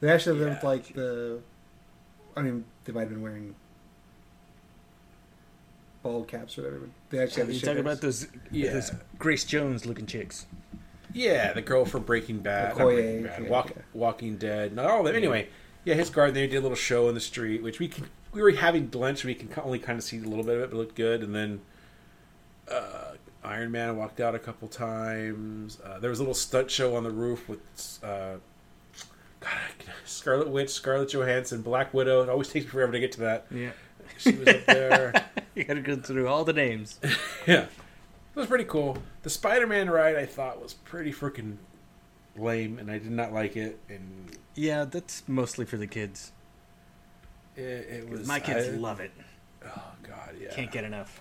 [0.00, 0.68] They actually have Yeah.
[0.68, 1.40] like the.
[2.36, 3.54] I mean, they might have been wearing
[6.02, 6.80] bald caps or whatever.
[6.80, 7.92] But they actually have You the talking shakers.
[7.92, 8.72] about those, Yeah.
[8.72, 10.46] those Grace Jones looking chicks?
[11.12, 13.80] Yeah, the girl from Breaking Bad, Okoye, Breaking Bad, yeah, Walk, okay.
[13.92, 14.74] Walking Dead.
[14.74, 15.14] Not all of them.
[15.16, 15.48] Anyway,
[15.84, 16.34] yeah, his guard.
[16.34, 18.08] They did a little show in the street, which we can.
[18.32, 19.24] We were having lunch.
[19.24, 21.22] We can only kind of see a little bit of it, but it looked good.
[21.22, 21.60] And then
[22.68, 23.12] uh,
[23.44, 25.78] Iron Man walked out a couple times.
[25.84, 27.60] Uh, there was a little stunt show on the roof with
[28.02, 28.34] uh,
[29.40, 29.50] God,
[30.04, 32.22] Scarlet Witch, Scarlett Johansson, Black Widow.
[32.22, 33.46] It always takes me forever to get to that.
[33.50, 33.70] Yeah.
[34.18, 35.12] She was up there.
[35.54, 36.98] you gotta go through all the names.
[37.46, 37.68] yeah, it
[38.34, 38.96] was pretty cool.
[39.22, 41.56] The Spider-Man ride I thought was pretty freaking
[42.36, 43.78] lame, and I did not like it.
[43.88, 46.32] And Yeah, that's mostly for the kids.
[47.56, 49.10] it, it was My kids I- love it.
[49.66, 51.20] Oh God, yeah, Can't get enough.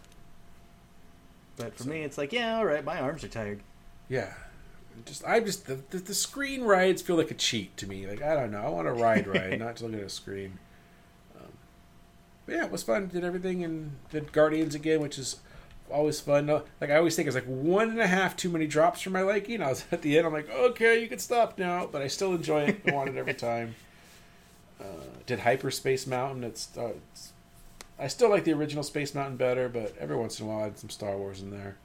[1.57, 2.83] But for So- me, it's like, yeah, all right.
[2.83, 3.59] My arms are tired.
[4.09, 4.33] yeah.
[5.05, 8.05] Just I just the, the the screen rides feel like a cheat to me.
[8.05, 10.59] Like I don't know, I want to ride ride, not to look at a screen.
[11.35, 11.47] Um,
[12.45, 13.07] but yeah, it was fun.
[13.07, 15.37] Did everything and did Guardians again, which is
[15.91, 16.45] always fun.
[16.79, 19.23] Like I always think it's like one and a half too many drops for my
[19.23, 19.63] liking.
[19.63, 20.27] I was at the end.
[20.27, 22.81] I'm like, okay, you can stop now, but I still enjoy it.
[22.87, 23.73] I want it every time.
[24.79, 24.85] Uh,
[25.25, 26.43] did Hyperspace Mountain?
[26.43, 27.32] It's, uh, it's
[28.03, 30.63] I still like the original Space Mountain better, but every once in a while I
[30.63, 31.77] had some Star Wars in there.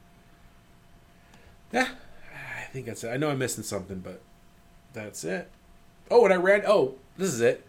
[1.73, 1.91] Yeah,
[2.35, 3.11] I think that's it.
[3.11, 4.21] I know I'm missing something, but
[4.93, 5.49] that's it.
[6.11, 6.65] Oh, and I ran.
[6.67, 7.65] Oh, this is it.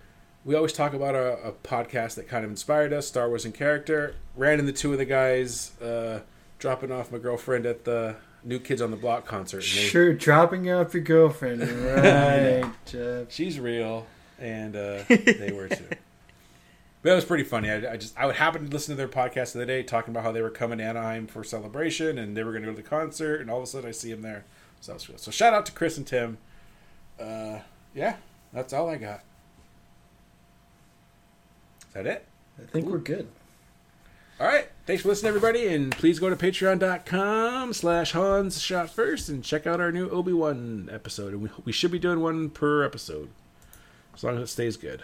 [0.45, 3.51] We always talk about a, a podcast that kind of inspired us, Star Wars in
[3.51, 4.15] character.
[4.35, 6.21] Ran into two of the guys uh,
[6.57, 9.61] dropping off my girlfriend at the New Kids on the Block concert.
[9.61, 12.65] Sure, dropping off your girlfriend, right?
[12.87, 13.31] Jeff.
[13.31, 14.07] she's real,
[14.39, 15.85] and uh, they were too.
[17.01, 17.69] But it was pretty funny.
[17.69, 20.11] I, I just I would happen to listen to their podcast the other day talking
[20.13, 22.75] about how they were coming to Anaheim for celebration and they were going to go
[22.75, 24.43] to the concert, and all of a sudden I see them there.
[24.81, 25.17] So that was cool.
[25.17, 26.37] So shout out to Chris and Tim.
[27.19, 27.59] Uh,
[27.93, 28.17] yeah,
[28.53, 29.21] that's all I got.
[31.87, 32.25] Is that it?
[32.61, 33.27] I think we're good.
[34.39, 34.69] All right.
[34.85, 39.67] Thanks for listening, everybody, and please go to patreon.com slash Hans Shot First and check
[39.67, 41.33] out our new Obi-Wan episode.
[41.33, 43.29] And we, we should be doing one per episode,
[44.15, 45.03] as long as it stays good.